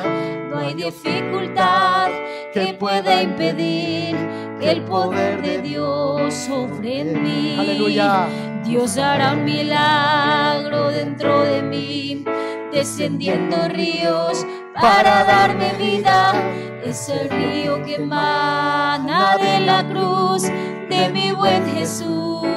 [0.50, 2.10] No hay dificultad
[2.54, 4.16] que pueda impedir
[4.62, 7.56] el poder de Dios sobre mí.
[7.58, 8.28] Aleluya.
[8.66, 12.24] Dios hará un milagro dentro de mí,
[12.72, 14.46] descendiendo ríos
[14.80, 16.34] para darme vida.
[16.84, 22.48] Es el río que emana de la cruz de mi buen Jesús.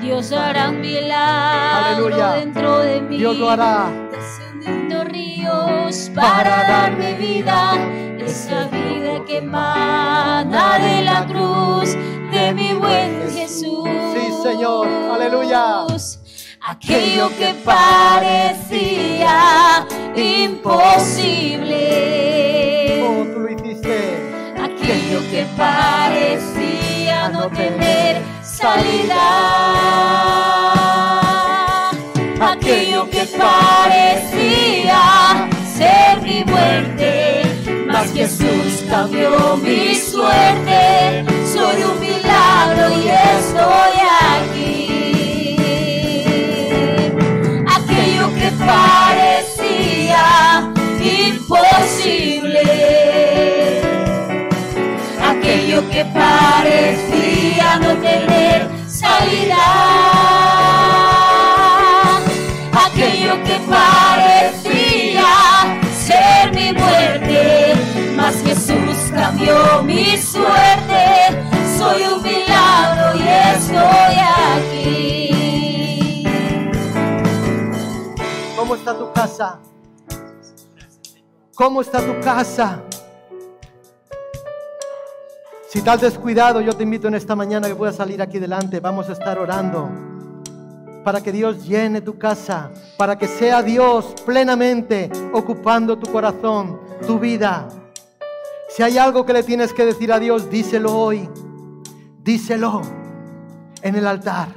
[0.00, 3.18] Dios hará un milagro dentro de mí.
[3.18, 3.90] Dios lo hará.
[4.10, 5.01] Descendiendo
[5.52, 7.74] ríos para darme vida
[8.18, 11.96] esa vida que emana de la cruz
[12.30, 13.88] de mi buen Jesús.
[14.14, 15.86] Sí, Señor, aleluya.
[16.64, 19.34] Aquello que parecía
[20.14, 21.82] imposible.
[23.04, 23.96] Oh, tú lo hiciste.
[24.62, 29.22] Aquello que parecía no tener salida.
[32.40, 34.41] Aquello que parecía
[35.82, 36.82] ser mi muerte
[38.14, 41.24] Jesús cambió mi suerte.
[41.50, 43.96] Soy un milagro y estoy
[44.36, 45.56] aquí.
[47.66, 50.24] Aquello que parecía
[51.00, 52.62] imposible.
[55.24, 59.64] Aquello que parecía no tener salida.
[62.72, 64.51] Aquello que parecía
[65.92, 67.72] ser mi muerte
[68.30, 71.42] Jesús cambió mi suerte.
[71.76, 74.16] Soy un y estoy
[74.56, 76.24] aquí.
[78.56, 79.60] ¿Cómo está tu casa?
[81.54, 82.80] ¿Cómo está tu casa?
[85.68, 88.80] Si estás descuidado, yo te invito en esta mañana que puedas salir aquí delante.
[88.80, 90.11] Vamos a estar orando.
[91.04, 97.18] Para que Dios llene tu casa, para que sea Dios plenamente ocupando tu corazón, tu
[97.18, 97.68] vida.
[98.68, 101.28] Si hay algo que le tienes que decir a Dios, díselo hoy.
[102.22, 102.82] Díselo
[103.82, 104.48] en el altar.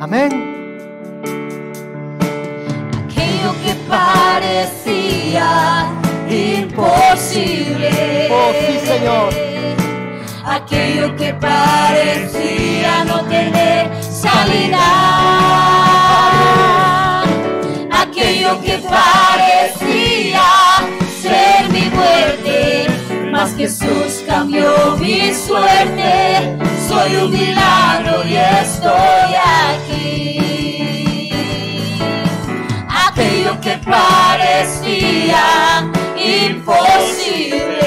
[0.00, 0.56] Amén.
[3.04, 5.48] Aquello que parecía
[6.30, 8.28] imposible.
[8.30, 9.32] Oh, sí, Señor.
[10.44, 14.88] Aquello que parecía no tener salida.
[17.90, 20.42] Aquello que parecía
[21.22, 22.86] ser mi muerte.
[23.30, 26.56] Mas Jesús cambió mi suerte.
[26.88, 29.34] Soy un milagro y estoy
[29.70, 31.30] aquí.
[33.06, 35.44] Aquello que parecía
[36.16, 37.86] imposible.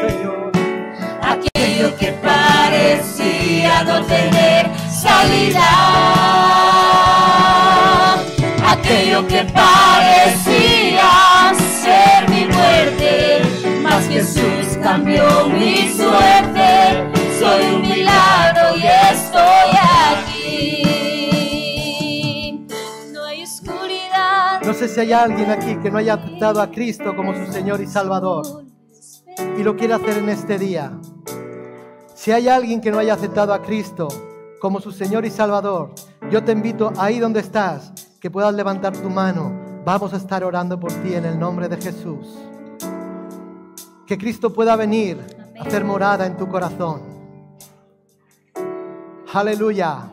[0.00, 0.52] Señor.
[1.22, 4.70] Aquello que parecía no tener
[5.10, 5.70] salida.
[8.74, 11.10] Aquello que parecía
[11.82, 13.42] ser mi muerte.
[13.82, 16.68] Mas Jesús cambió mi suerte.
[17.38, 18.82] Soy un milagro y
[19.12, 19.70] estoy
[20.12, 20.66] aquí.
[23.12, 24.60] No hay oscuridad.
[24.62, 27.80] No sé si hay alguien aquí que no haya aceptado a Cristo como su Señor
[27.80, 28.64] y Salvador
[29.58, 30.92] y lo quiere hacer en este día.
[32.14, 34.29] Si hay alguien que no haya aceptado a Cristo
[34.60, 35.90] como su Señor y Salvador,
[36.30, 39.50] yo te invito ahí donde estás, que puedas levantar tu mano.
[39.84, 42.38] Vamos a estar orando por ti en el nombre de Jesús.
[44.06, 45.18] Que Cristo pueda venir
[45.58, 47.00] a hacer morada en tu corazón.
[49.32, 50.10] Aleluya.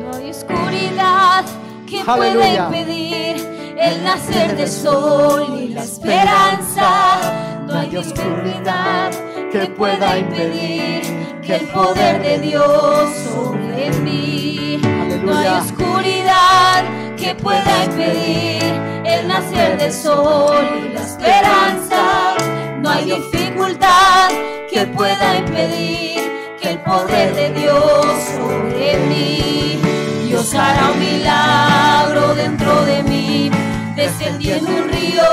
[0.00, 1.44] No hay oscuridad
[1.86, 2.66] que pueda Aleluya.
[2.66, 3.36] impedir
[3.76, 7.64] el nacer del sol y la esperanza.
[7.66, 11.02] No hay oscuridad que pueda impedir
[11.42, 14.80] que el poder de Dios sobre mí.
[15.24, 16.84] No hay oscuridad
[17.16, 18.62] que pueda impedir
[19.04, 22.36] el nacer del sol y la esperanza.
[22.80, 24.28] No hay dificultad
[24.70, 26.20] que pueda impedir
[26.60, 29.80] que el poder de Dios sobre mí.
[30.28, 33.50] Dios hará un milagro dentro de mí,
[33.98, 35.24] descendiendo un río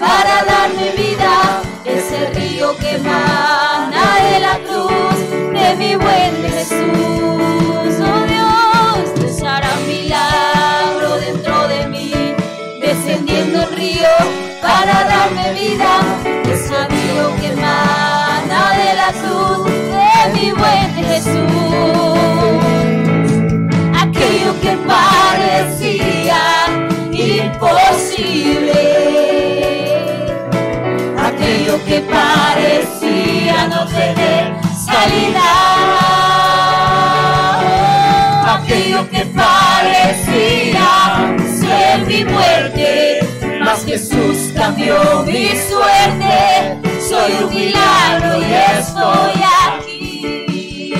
[0.00, 1.62] para darme vida.
[1.84, 5.18] Ese río que emana de la cruz
[5.56, 7.94] de mi buen Jesús.
[8.10, 12.12] Oh Dios, Dios hará un milagro dentro de mí,
[12.80, 14.10] descendiendo el río
[14.60, 16.00] para darme vida.
[16.52, 22.57] Ese río que emana de la cruz de mi buen Jesús
[27.48, 28.82] imposible,
[31.18, 34.54] aquello que parecía no tener
[34.86, 35.50] salida,
[38.54, 40.88] aquello que parecía
[41.60, 43.20] ser mi muerte,
[43.64, 46.78] mas Jesús cambió mi suerte,
[47.08, 50.94] soy un milagro y estoy aquí.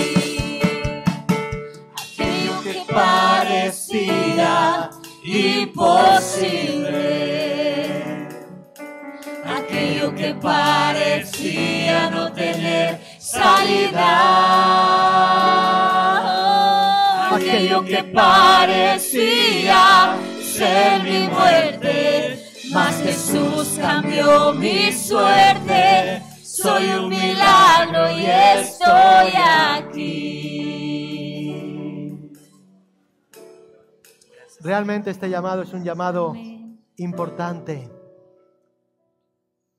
[1.96, 4.37] Aquello que parecía
[5.28, 6.94] imposible,
[9.44, 14.14] aquello que parecía no tener salida,
[17.34, 18.96] aquello que parecía
[20.40, 22.42] ser mi muerte,
[22.72, 26.22] mas Jesús cambió mi suerte.
[26.42, 31.17] Soy un milagro y estoy aquí.
[34.60, 36.34] Realmente este llamado es un llamado
[36.96, 37.90] importante.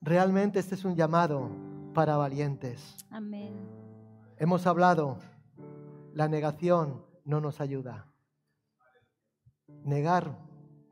[0.00, 1.50] Realmente este es un llamado
[1.92, 2.96] para valientes.
[3.10, 3.54] Amén.
[4.38, 5.18] Hemos hablado,
[6.14, 8.10] la negación no nos ayuda.
[9.84, 10.38] Negar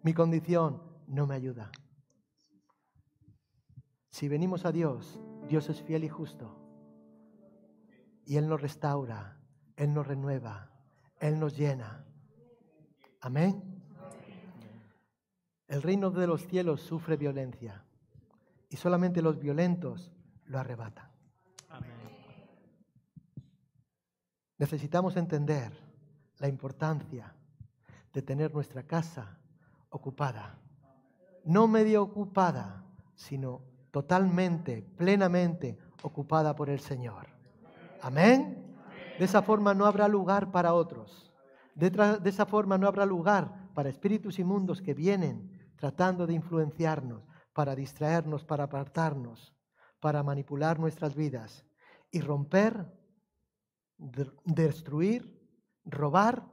[0.02, 1.70] mi condición no me ayuda.
[4.10, 6.54] Si venimos a Dios, Dios es fiel y justo.
[8.26, 9.40] Y Él nos restaura,
[9.76, 10.70] Él nos renueva,
[11.20, 12.04] Él nos llena.
[13.20, 13.67] Amén.
[15.68, 17.84] El reino de los cielos sufre violencia
[18.70, 20.10] y solamente los violentos
[20.46, 21.10] lo arrebatan.
[24.56, 25.72] Necesitamos entender
[26.38, 27.34] la importancia
[28.12, 29.38] de tener nuestra casa
[29.90, 30.58] ocupada.
[31.44, 32.84] No medio ocupada,
[33.14, 37.26] sino totalmente, plenamente ocupada por el Señor.
[38.00, 38.74] Amén.
[39.18, 41.32] De esa forma no habrá lugar para otros.
[41.74, 47.22] De, de esa forma no habrá lugar para espíritus inmundos que vienen tratando de influenciarnos,
[47.52, 49.54] para distraernos, para apartarnos,
[50.00, 51.64] para manipular nuestras vidas
[52.10, 52.86] y romper
[54.44, 55.36] destruir,
[55.84, 56.46] robar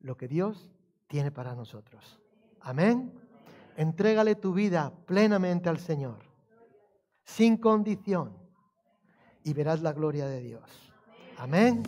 [0.00, 0.72] lo que Dios
[1.06, 2.20] tiene para nosotros.
[2.60, 3.12] Amén.
[3.76, 6.18] Entrégale tu vida plenamente al Señor,
[7.24, 8.36] sin condición,
[9.42, 10.92] y verás la gloria de Dios.
[11.38, 11.82] Amén.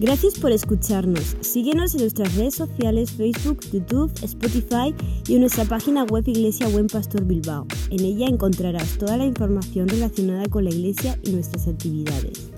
[0.00, 1.36] Gracias por escucharnos.
[1.40, 4.94] Síguenos en nuestras redes sociales, Facebook, YouTube, Spotify
[5.28, 7.66] y en nuestra página web Iglesia Buen Pastor Bilbao.
[7.90, 12.53] En ella encontrarás toda la información relacionada con la iglesia y nuestras actividades.